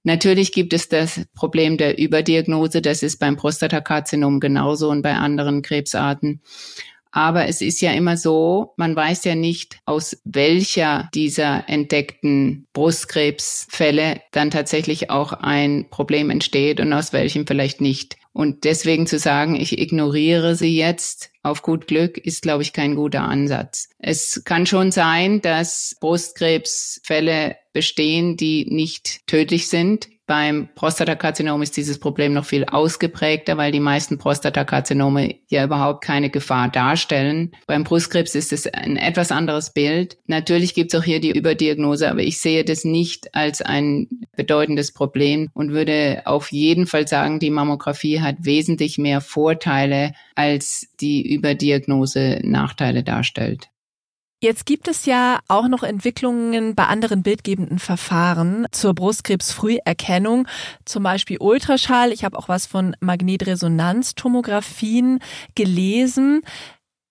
Natürlich 0.03 0.51
gibt 0.51 0.73
es 0.73 0.89
das 0.89 1.25
Problem 1.35 1.77
der 1.77 1.97
Überdiagnose. 1.97 2.81
Das 2.81 3.03
ist 3.03 3.17
beim 3.17 3.35
Prostatakarzinom 3.35 4.39
genauso 4.39 4.89
und 4.89 5.01
bei 5.01 5.13
anderen 5.13 5.61
Krebsarten. 5.61 6.41
Aber 7.11 7.47
es 7.47 7.61
ist 7.61 7.81
ja 7.81 7.91
immer 7.91 8.17
so, 8.17 8.73
man 8.77 8.95
weiß 8.95 9.23
ja 9.25 9.35
nicht, 9.35 9.79
aus 9.85 10.17
welcher 10.23 11.09
dieser 11.13 11.67
entdeckten 11.67 12.67
Brustkrebsfälle 12.73 14.21
dann 14.31 14.51
tatsächlich 14.51 15.09
auch 15.09 15.33
ein 15.33 15.87
Problem 15.89 16.29
entsteht 16.29 16.79
und 16.79 16.93
aus 16.93 17.13
welchem 17.13 17.47
vielleicht 17.47 17.81
nicht. 17.81 18.17
Und 18.33 18.65
deswegen 18.65 19.07
zu 19.07 19.17
sagen, 19.17 19.55
ich 19.55 19.79
ignoriere 19.79 20.55
sie 20.55 20.77
jetzt 20.77 21.31
auf 21.41 21.63
gut 21.63 21.87
Glück, 21.87 22.19
ist, 22.19 22.43
glaube 22.43 22.61
ich, 22.61 22.71
kein 22.71 22.93
guter 22.93 23.23
Ansatz. 23.23 23.89
Es 23.97 24.43
kann 24.45 24.67
schon 24.67 24.91
sein, 24.91 25.41
dass 25.41 25.95
Brustkrebsfälle 25.99 27.55
bestehen, 27.73 28.37
die 28.37 28.67
nicht 28.69 29.25
tödlich 29.25 29.69
sind. 29.69 30.09
Beim 30.27 30.67
Prostatakarzinom 30.75 31.61
ist 31.61 31.77
dieses 31.77 31.99
Problem 31.99 32.33
noch 32.33 32.43
viel 32.43 32.65
ausgeprägter, 32.65 33.55
weil 33.55 33.71
die 33.71 33.79
meisten 33.79 34.17
Prostatakarzinome 34.17 35.35
ja 35.47 35.63
überhaupt 35.63 36.03
keine 36.03 36.29
Gefahr 36.29 36.67
darstellen. 36.69 37.53
Beim 37.65 37.85
Brustkrebs 37.85 38.35
ist 38.35 38.51
es 38.51 38.67
ein 38.67 38.97
etwas 38.97 39.31
anderes 39.31 39.71
Bild. 39.71 40.17
Natürlich 40.27 40.73
gibt 40.73 40.93
es 40.93 40.99
auch 40.99 41.03
hier 41.05 41.21
die 41.21 41.31
Überdiagnose, 41.31 42.11
aber 42.11 42.23
ich 42.23 42.41
sehe 42.41 42.65
das 42.65 42.83
nicht 42.83 43.33
als 43.35 43.61
ein 43.61 44.09
bedeutendes 44.35 44.91
Problem 44.91 45.49
und 45.53 45.71
würde 45.71 46.23
auf 46.25 46.51
jeden 46.51 46.87
Fall 46.87 47.07
sagen, 47.07 47.39
die 47.39 47.49
Mammographie 47.49 48.19
hat 48.19 48.35
wesentlich 48.39 48.97
mehr 48.97 49.21
Vorteile, 49.21 50.11
als 50.35 50.89
die 50.99 51.33
Überdiagnose 51.33 52.41
Nachteile 52.43 53.01
darstellt. 53.01 53.69
Jetzt 54.39 54.67
gibt 54.67 54.87
es 54.87 55.07
ja 55.07 55.39
auch 55.47 55.67
noch 55.67 55.81
Entwicklungen 55.81 56.75
bei 56.75 56.85
anderen 56.85 57.23
bildgebenden 57.23 57.79
Verfahren 57.79 58.67
zur 58.71 58.93
Brustkrebsfrüherkennung, 58.93 60.47
zum 60.85 61.01
Beispiel 61.01 61.37
Ultraschall. 61.39 62.11
Ich 62.11 62.23
habe 62.23 62.37
auch 62.37 62.47
was 62.47 62.67
von 62.67 62.95
Magnetresonanztomographien 62.99 65.21
gelesen. 65.55 66.41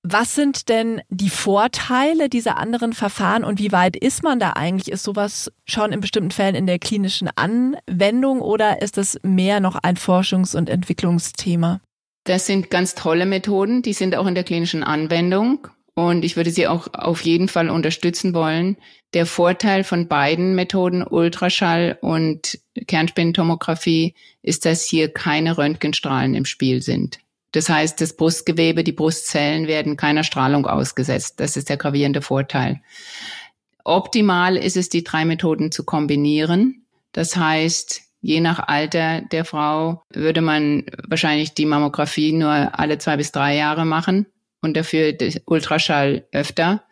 Was 0.05 0.37
sind 0.37 0.69
denn 0.69 1.03
die 1.09 1.31
Vorteile 1.31 2.29
dieser 2.29 2.59
anderen 2.59 2.93
Verfahren 2.93 3.43
und 3.43 3.59
wie 3.59 3.73
weit 3.73 3.97
ist 3.97 4.23
man 4.23 4.39
da 4.39 4.53
eigentlich? 4.53 4.93
Ist 4.93 5.03
sowas 5.03 5.51
schon 5.65 5.91
in 5.91 5.99
bestimmten 5.99 6.31
Fällen 6.31 6.55
in 6.55 6.69
der 6.69 6.79
klinischen 6.79 7.29
Anwendung 7.35 8.41
oder 8.41 8.83
ist 8.83 8.99
das 8.99 9.19
mehr 9.25 9.59
noch 9.59 9.75
ein 9.75 9.97
Forschungs- 9.97 10.57
und 10.57 10.71
Entwicklungsthema? 10.71 11.81
Das 12.23 12.47
sind 12.47 12.71
ganz 12.71 12.95
tolle 12.95 13.27
Methoden, 13.27 13.83
die 13.83 13.95
sind 13.95 14.15
auch 14.15 14.29
in 14.29 14.37
der 14.37 14.45
klinischen 14.45 14.85
Anwendung 14.85 15.67
und 15.96 16.26
ich 16.26 16.37
würde 16.37 16.50
sie 16.50 16.68
auch 16.68 16.88
auf 16.92 17.22
jeden 17.22 17.48
Fall 17.48 17.70
unterstützen 17.70 18.35
wollen. 18.35 18.76
Der 19.14 19.24
Vorteil 19.24 19.82
von 19.82 20.09
beiden 20.09 20.54
Methoden, 20.54 21.02
Ultraschall 21.02 21.98
und 22.02 22.59
Kernspintomographie, 22.87 24.14
ist, 24.42 24.66
dass 24.66 24.85
hier 24.85 25.11
keine 25.12 25.56
Röntgenstrahlen 25.56 26.35
im 26.35 26.44
Spiel 26.44 26.82
sind. 26.82 27.18
Das 27.52 27.70
heißt, 27.70 27.98
das 27.98 28.14
Brustgewebe, 28.14 28.85
die 28.85 28.92
Brustzellen 28.92 29.68
werden 29.68 29.96
keiner 29.96 30.22
Strahlung 30.22 30.66
ausgesetzt. 30.66 31.40
Das 31.40 31.56
ist 31.56 31.70
der 31.70 31.78
gravierende 31.78 32.20
Vorteil. 32.20 32.82
Optimal 33.82 34.59
ist 34.59 34.76
es, 34.76 34.90
die 34.90 35.02
drei 35.02 35.24
Methoden 35.24 35.72
zu 35.72 35.85
kombinieren. 35.85 36.85
Das 37.12 37.37
heißt, 37.37 38.02
Je 38.22 38.40
nach 38.40 38.59
Alter 38.66 39.20
der 39.20 39.44
Frau 39.44 40.02
würde 40.11 40.40
man 40.40 40.85
wahrscheinlich 41.06 41.54
die 41.54 41.66
Mammographie 41.66 42.32
nur 42.32 42.50
alle 42.76 42.98
zwei 42.98 43.16
bis 43.18 43.30
drei 43.30 43.54
Jahre 43.54 43.85
machen 43.85 44.26
und 44.62 44.77
dafür 44.77 45.14
Ultraschall 45.47 46.27
öfter. 46.33 46.83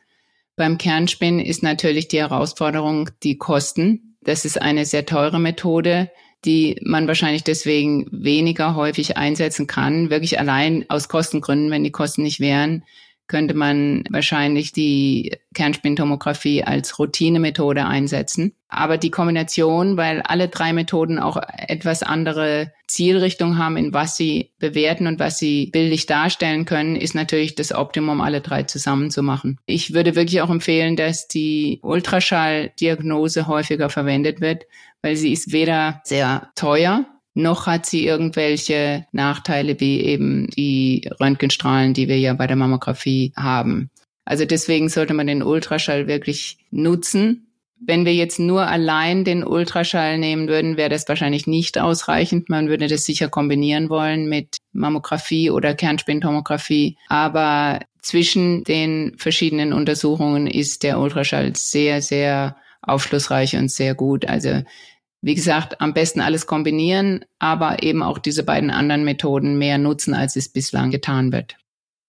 Beim 0.56 0.78
Kernspinnen 0.78 1.40
ist 1.40 1.62
natürlich 1.62 2.08
die 2.08 2.20
Herausforderung 2.20 3.10
die 3.22 3.38
Kosten. 3.38 4.16
Das 4.22 4.44
ist 4.44 4.60
eine 4.60 4.86
sehr 4.86 5.06
teure 5.06 5.40
Methode, 5.40 6.10
die 6.44 6.78
man 6.82 7.08
wahrscheinlich 7.08 7.42
deswegen 7.42 8.06
weniger 8.10 8.74
häufig 8.74 9.16
einsetzen 9.16 9.66
kann. 9.66 10.10
Wirklich 10.10 10.38
allein 10.38 10.84
aus 10.88 11.08
Kostengründen, 11.08 11.70
wenn 11.70 11.84
die 11.84 11.90
Kosten 11.90 12.22
nicht 12.22 12.40
wären, 12.40 12.84
könnte 13.26 13.54
man 13.54 14.04
wahrscheinlich 14.10 14.72
die 14.72 15.36
Kernspintomographie 15.54 16.62
als 16.62 16.98
Routinemethode 16.98 17.86
einsetzen. 17.86 18.54
Aber 18.68 18.98
die 18.98 19.10
Kombination, 19.10 19.96
weil 19.96 20.20
alle 20.22 20.48
drei 20.48 20.72
Methoden 20.72 21.18
auch 21.18 21.38
etwas 21.56 22.02
andere 22.02 22.72
Zielrichtung 22.86 23.56
haben, 23.56 23.76
in 23.76 23.94
was 23.94 24.16
sie 24.16 24.52
bewerten 24.58 25.06
und 25.06 25.20
was 25.20 25.38
sie 25.38 25.70
bildlich 25.72 26.06
darstellen 26.06 26.64
können, 26.64 26.96
ist 26.96 27.14
natürlich 27.14 27.54
das 27.54 27.72
Optimum, 27.72 28.20
alle 28.20 28.40
drei 28.40 28.64
zusammen 28.64 29.10
zu 29.10 29.22
machen. 29.22 29.58
Ich 29.66 29.94
würde 29.94 30.16
wirklich 30.16 30.40
auch 30.42 30.50
empfehlen, 30.50 30.96
dass 30.96 31.28
die 31.28 31.78
Ultraschalldiagnose 31.82 33.46
häufiger 33.46 33.88
verwendet 33.88 34.40
wird, 34.40 34.64
weil 35.02 35.16
sie 35.16 35.32
ist 35.32 35.52
weder 35.52 36.00
sehr 36.04 36.50
teuer, 36.56 37.06
noch 37.34 37.66
hat 37.66 37.84
sie 37.84 38.06
irgendwelche 38.06 39.06
Nachteile 39.12 39.78
wie 39.80 40.00
eben 40.00 40.46
die 40.48 41.10
Röntgenstrahlen, 41.20 41.92
die 41.92 42.08
wir 42.08 42.18
ja 42.18 42.32
bei 42.34 42.46
der 42.46 42.56
Mammographie 42.56 43.32
haben. 43.36 43.90
Also 44.24 44.44
deswegen 44.44 44.88
sollte 44.88 45.14
man 45.14 45.26
den 45.26 45.42
Ultraschall 45.42 46.06
wirklich 46.06 46.58
nutzen. 46.70 47.48
Wenn 47.86 48.06
wir 48.06 48.14
jetzt 48.14 48.38
nur 48.38 48.66
allein 48.66 49.24
den 49.24 49.44
Ultraschall 49.44 50.16
nehmen 50.16 50.48
würden, 50.48 50.76
wäre 50.76 50.88
das 50.88 51.06
wahrscheinlich 51.08 51.46
nicht 51.46 51.78
ausreichend. 51.78 52.48
Man 52.48 52.68
würde 52.68 52.86
das 52.86 53.04
sicher 53.04 53.28
kombinieren 53.28 53.90
wollen 53.90 54.28
mit 54.28 54.56
Mammographie 54.72 55.50
oder 55.50 55.74
Kernspintomographie. 55.74 56.96
Aber 57.08 57.80
zwischen 58.00 58.64
den 58.64 59.14
verschiedenen 59.18 59.72
Untersuchungen 59.72 60.46
ist 60.46 60.82
der 60.82 60.98
Ultraschall 60.98 61.54
sehr, 61.56 62.00
sehr 62.00 62.56
aufschlussreich 62.80 63.56
und 63.56 63.70
sehr 63.70 63.94
gut. 63.94 64.26
Also 64.26 64.62
wie 65.24 65.34
gesagt, 65.34 65.80
am 65.80 65.94
besten 65.94 66.20
alles 66.20 66.46
kombinieren, 66.46 67.24
aber 67.38 67.82
eben 67.82 68.02
auch 68.02 68.18
diese 68.18 68.42
beiden 68.42 68.70
anderen 68.70 69.04
Methoden 69.04 69.56
mehr 69.56 69.78
nutzen, 69.78 70.12
als 70.12 70.36
es 70.36 70.50
bislang 70.50 70.90
getan 70.90 71.32
wird. 71.32 71.56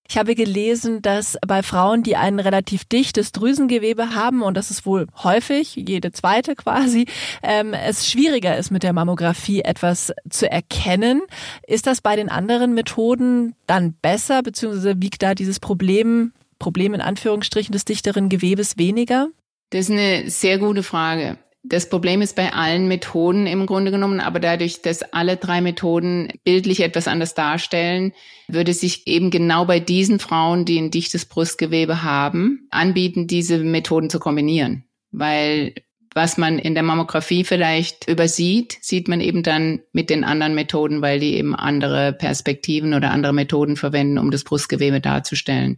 Ich 0.07 0.17
habe 0.17 0.35
gelesen, 0.35 1.01
dass 1.01 1.37
bei 1.47 1.63
Frauen, 1.63 2.03
die 2.03 2.17
ein 2.17 2.39
relativ 2.39 2.83
dichtes 2.83 3.31
Drüsengewebe 3.31 4.13
haben, 4.13 4.43
und 4.43 4.55
das 4.55 4.69
ist 4.69 4.85
wohl 4.85 5.07
häufig, 5.23 5.75
jede 5.75 6.11
zweite 6.11 6.55
quasi, 6.55 7.07
ähm, 7.41 7.73
es 7.73 8.09
schwieriger 8.11 8.57
ist 8.57 8.69
mit 8.69 8.83
der 8.83 8.91
Mammographie 8.91 9.61
etwas 9.61 10.13
zu 10.29 10.51
erkennen. 10.51 11.21
Ist 11.65 11.87
das 11.87 12.01
bei 12.01 12.17
den 12.17 12.29
anderen 12.29 12.73
Methoden 12.73 13.55
dann 13.65 13.93
besser, 13.93 14.43
beziehungsweise 14.43 15.01
wiegt 15.01 15.23
da 15.23 15.33
dieses 15.33 15.61
Problem, 15.61 16.33
Problem 16.59 16.93
in 16.93 17.01
Anführungsstrichen 17.01 17.71
des 17.71 17.85
dichteren 17.85 18.27
Gewebes 18.27 18.77
weniger? 18.77 19.29
Das 19.69 19.85
ist 19.85 19.91
eine 19.91 20.29
sehr 20.29 20.59
gute 20.59 20.83
Frage. 20.83 21.37
Das 21.67 21.89
Problem 21.89 22.21
ist 22.21 22.35
bei 22.35 22.53
allen 22.53 22.87
Methoden 22.87 23.47
im 23.47 23.65
Grunde 23.65 23.89
genommen, 23.89 24.19
aber 24.19 24.39
dadurch, 24.39 24.81
dass 24.81 25.01
alle 25.01 25.37
drei 25.37 25.61
Methoden 25.61 26.31
bildlich 26.43 26.81
etwas 26.81 27.07
anders 27.07 27.33
darstellen, 27.33 28.13
würde 28.47 28.73
sich 28.73 29.07
eben 29.07 29.31
genau 29.31 29.65
bei 29.65 29.79
diesen 29.79 30.19
Frauen, 30.19 30.65
die 30.65 30.77
ein 30.77 30.91
dichtes 30.91 31.25
Brustgewebe 31.25 32.03
haben, 32.03 32.67
anbieten, 32.69 33.25
diese 33.25 33.57
Methoden 33.57 34.09
zu 34.11 34.19
kombinieren. 34.19 34.83
Weil 35.11 35.73
was 36.15 36.37
man 36.37 36.59
in 36.59 36.75
der 36.75 36.83
Mammographie 36.83 37.43
vielleicht 37.43 38.07
übersieht, 38.07 38.77
sieht 38.81 39.09
man 39.09 39.19
eben 39.19 39.43
dann 39.43 39.81
mit 39.91 40.09
den 40.09 40.23
anderen 40.23 40.55
Methoden, 40.55 41.01
weil 41.01 41.19
die 41.19 41.35
eben 41.35 41.53
andere 41.53 42.13
Perspektiven 42.13 42.93
oder 42.93 43.11
andere 43.11 43.33
Methoden 43.33 43.75
verwenden, 43.75 44.17
um 44.17 44.31
das 44.31 44.45
Brustgewebe 44.45 45.01
darzustellen. 45.01 45.77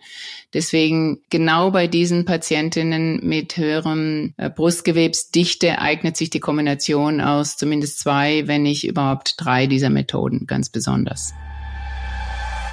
Deswegen 0.54 1.22
genau 1.32 1.72
bei 1.72 1.88
diesen 1.88 2.26
Patientinnen 2.26 3.20
mit 3.28 3.58
höherem 3.58 4.36
äh, 4.38 4.52
Brustgewebsdichte 4.52 5.80
eignet 5.80 6.16
sich 6.16 6.30
die 6.30 6.40
Kombination 6.40 7.20
aus 7.20 7.58
zumindest 7.58 8.00
zwei, 8.00 8.48
wenn 8.48 8.62
nicht 8.62 8.88
überhaupt 8.88 9.34
drei 9.38 9.66
dieser 9.66 9.90
Methoden 9.90 10.46
ganz 10.46 10.70
besonders. 10.70 11.34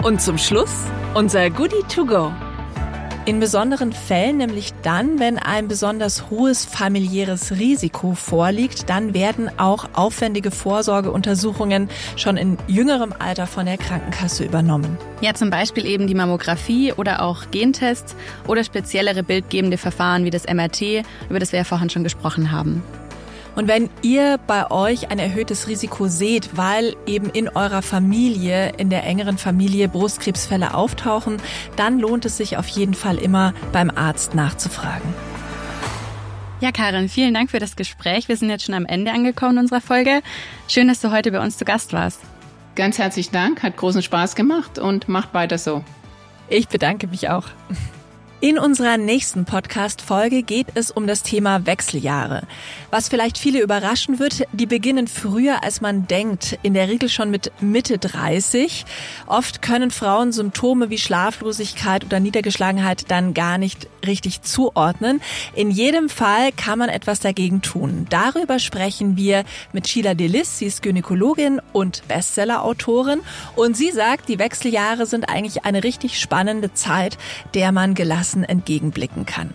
Und 0.02 0.20
zum 0.20 0.36
Schluss 0.36 0.84
unser 1.14 1.48
Goodie 1.48 1.82
to 1.88 2.04
go. 2.04 2.30
In 3.26 3.40
besonderen 3.40 3.94
Fällen, 3.94 4.36
nämlich 4.36 4.74
dann, 4.82 5.18
wenn 5.18 5.38
ein 5.38 5.66
besonders 5.66 6.28
hohes 6.28 6.66
familiäres 6.66 7.52
Risiko 7.52 8.12
vorliegt, 8.12 8.90
dann 8.90 9.14
werden 9.14 9.50
auch 9.58 9.88
aufwendige 9.94 10.50
Vorsorgeuntersuchungen 10.50 11.88
schon 12.16 12.36
in 12.36 12.58
jüngerem 12.66 13.14
Alter 13.18 13.46
von 13.46 13.64
der 13.64 13.78
Krankenkasse 13.78 14.44
übernommen. 14.44 14.98
Ja, 15.22 15.32
zum 15.32 15.48
Beispiel 15.48 15.86
eben 15.86 16.06
die 16.06 16.14
Mammographie 16.14 16.92
oder 16.92 17.22
auch 17.22 17.50
Gentests 17.50 18.14
oder 18.46 18.62
speziellere 18.62 19.22
bildgebende 19.22 19.78
Verfahren 19.78 20.26
wie 20.26 20.30
das 20.30 20.46
MRT, 20.46 21.06
über 21.30 21.38
das 21.38 21.52
wir 21.52 21.60
ja 21.60 21.64
vorhin 21.64 21.88
schon 21.88 22.04
gesprochen 22.04 22.52
haben. 22.52 22.82
Und 23.54 23.68
wenn 23.68 23.88
ihr 24.02 24.38
bei 24.46 24.70
euch 24.70 25.10
ein 25.10 25.18
erhöhtes 25.18 25.68
Risiko 25.68 26.08
seht, 26.08 26.56
weil 26.56 26.96
eben 27.06 27.30
in 27.30 27.48
eurer 27.48 27.82
Familie, 27.82 28.72
in 28.78 28.90
der 28.90 29.04
engeren 29.04 29.38
Familie 29.38 29.88
Brustkrebsfälle 29.88 30.74
auftauchen, 30.74 31.36
dann 31.76 32.00
lohnt 32.00 32.24
es 32.24 32.36
sich 32.36 32.56
auf 32.56 32.66
jeden 32.68 32.94
Fall 32.94 33.16
immer 33.16 33.54
beim 33.72 33.90
Arzt 33.90 34.34
nachzufragen. 34.34 35.14
Ja, 36.60 36.72
Karin, 36.72 37.08
vielen 37.08 37.34
Dank 37.34 37.50
für 37.50 37.58
das 37.58 37.76
Gespräch. 37.76 38.28
Wir 38.28 38.36
sind 38.36 38.48
jetzt 38.48 38.64
schon 38.64 38.74
am 38.74 38.86
Ende 38.86 39.12
angekommen 39.12 39.58
unserer 39.58 39.80
Folge. 39.80 40.22
Schön, 40.66 40.88
dass 40.88 41.00
du 41.00 41.10
heute 41.10 41.30
bei 41.30 41.40
uns 41.40 41.58
zu 41.58 41.64
Gast 41.64 41.92
warst. 41.92 42.20
Ganz 42.74 42.98
herzlichen 42.98 43.32
Dank, 43.32 43.62
hat 43.62 43.76
großen 43.76 44.02
Spaß 44.02 44.34
gemacht 44.34 44.78
und 44.78 45.08
macht 45.08 45.32
weiter 45.34 45.58
so. 45.58 45.84
Ich 46.48 46.68
bedanke 46.68 47.06
mich 47.06 47.28
auch. 47.28 47.44
In 48.44 48.58
unserer 48.58 48.98
nächsten 48.98 49.46
Podcast-Folge 49.46 50.42
geht 50.42 50.66
es 50.74 50.90
um 50.90 51.06
das 51.06 51.22
Thema 51.22 51.64
Wechseljahre. 51.64 52.42
Was 52.90 53.08
vielleicht 53.08 53.38
viele 53.38 53.62
überraschen 53.62 54.18
wird, 54.18 54.42
die 54.52 54.66
beginnen 54.66 55.08
früher, 55.08 55.64
als 55.64 55.80
man 55.80 56.06
denkt, 56.06 56.58
in 56.62 56.74
der 56.74 56.88
Regel 56.88 57.08
schon 57.08 57.30
mit 57.30 57.52
Mitte 57.62 57.96
30. 57.96 58.84
Oft 59.26 59.62
können 59.62 59.90
Frauen 59.90 60.30
Symptome 60.30 60.90
wie 60.90 60.98
Schlaflosigkeit 60.98 62.04
oder 62.04 62.20
Niedergeschlagenheit 62.20 63.10
dann 63.10 63.32
gar 63.32 63.56
nicht 63.56 63.88
richtig 64.04 64.42
zuordnen. 64.42 65.22
In 65.54 65.70
jedem 65.70 66.10
Fall 66.10 66.52
kann 66.52 66.78
man 66.78 66.90
etwas 66.90 67.20
dagegen 67.20 67.62
tun. 67.62 68.06
Darüber 68.10 68.58
sprechen 68.58 69.16
wir 69.16 69.44
mit 69.72 69.88
Sheila 69.88 70.12
Delis. 70.12 70.58
Sie 70.58 70.66
ist 70.66 70.82
Gynäkologin 70.82 71.62
und 71.72 72.06
Bestseller-Autorin. 72.08 73.20
Und 73.56 73.74
sie 73.74 73.90
sagt, 73.90 74.28
die 74.28 74.38
Wechseljahre 74.38 75.06
sind 75.06 75.30
eigentlich 75.30 75.64
eine 75.64 75.82
richtig 75.82 76.20
spannende 76.20 76.74
Zeit, 76.74 77.16
der 77.54 77.72
man 77.72 77.94
gelassen 77.94 78.33
gelassen 78.34 78.44
entgegenblicken 78.44 79.26
kann. 79.26 79.50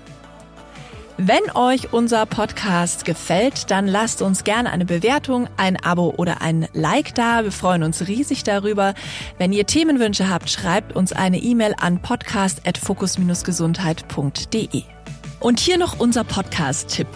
Wenn 1.22 1.52
euch 1.54 1.92
unser 1.92 2.26
Podcast 2.26 3.04
gefällt, 3.04 3.70
dann 3.72 3.88
lasst 3.88 4.22
uns 4.22 4.46
gerne 4.46 4.72
eine 4.72 4.86
Bewertung, 4.86 5.50
ein 5.58 5.76
Abo 5.76 6.14
oder 6.16 6.42
ein 6.42 6.70
Like 6.72 7.14
da. 7.14 7.44
Wir 7.44 7.52
freuen 7.52 7.84
uns 7.84 8.08
riesig 8.08 8.46
darüber. 8.46 8.94
Wenn 9.38 9.52
ihr 9.52 9.66
Themenwünsche 9.66 10.30
habt, 10.30 10.50
schreibt 10.50 10.96
uns 10.96 11.12
eine 11.12 11.40
E-Mail 11.40 11.76
an 11.78 12.02
podcast.fokus-gesundheit.de. 12.02 14.99
Und 15.40 15.62
hier 15.62 15.78
noch 15.78 16.00
unser 16.00 16.26
Podcast-Tipp. 16.26 17.08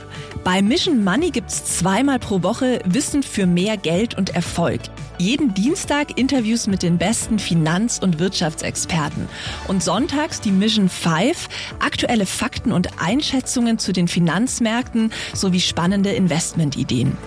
Bei 0.45 0.61
Mission 0.61 1.03
Money 1.03 1.31
gibt's 1.31 1.77
zweimal 1.77 2.19
pro 2.19 2.41
Woche 2.41 2.79
Wissen 2.85 3.21
für 3.21 3.45
mehr 3.45 3.75
Geld 3.75 4.17
und 4.17 4.33
Erfolg. 4.33 4.79
Jeden 5.17 5.53
Dienstag 5.53 6.17
Interviews 6.17 6.67
mit 6.67 6.83
den 6.83 6.97
besten 6.97 7.37
Finanz- 7.37 7.99
und 7.99 8.19
Wirtschaftsexperten. 8.19 9.27
Und 9.67 9.83
sonntags 9.83 10.39
die 10.39 10.51
Mission 10.51 10.87
5, 10.87 11.49
aktuelle 11.79 12.25
Fakten 12.25 12.71
und 12.71 13.01
Einschätzungen 13.01 13.77
zu 13.77 13.91
den 13.91 14.07
Finanzmärkten 14.07 15.11
sowie 15.33 15.59
spannende 15.59 16.11
Investmentideen. 16.11 17.17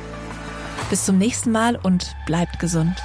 Bis 0.88 1.04
zum 1.04 1.18
nächsten 1.18 1.52
Mal 1.52 1.76
und 1.76 2.14
bleibt 2.26 2.59
gesund. 2.59 2.96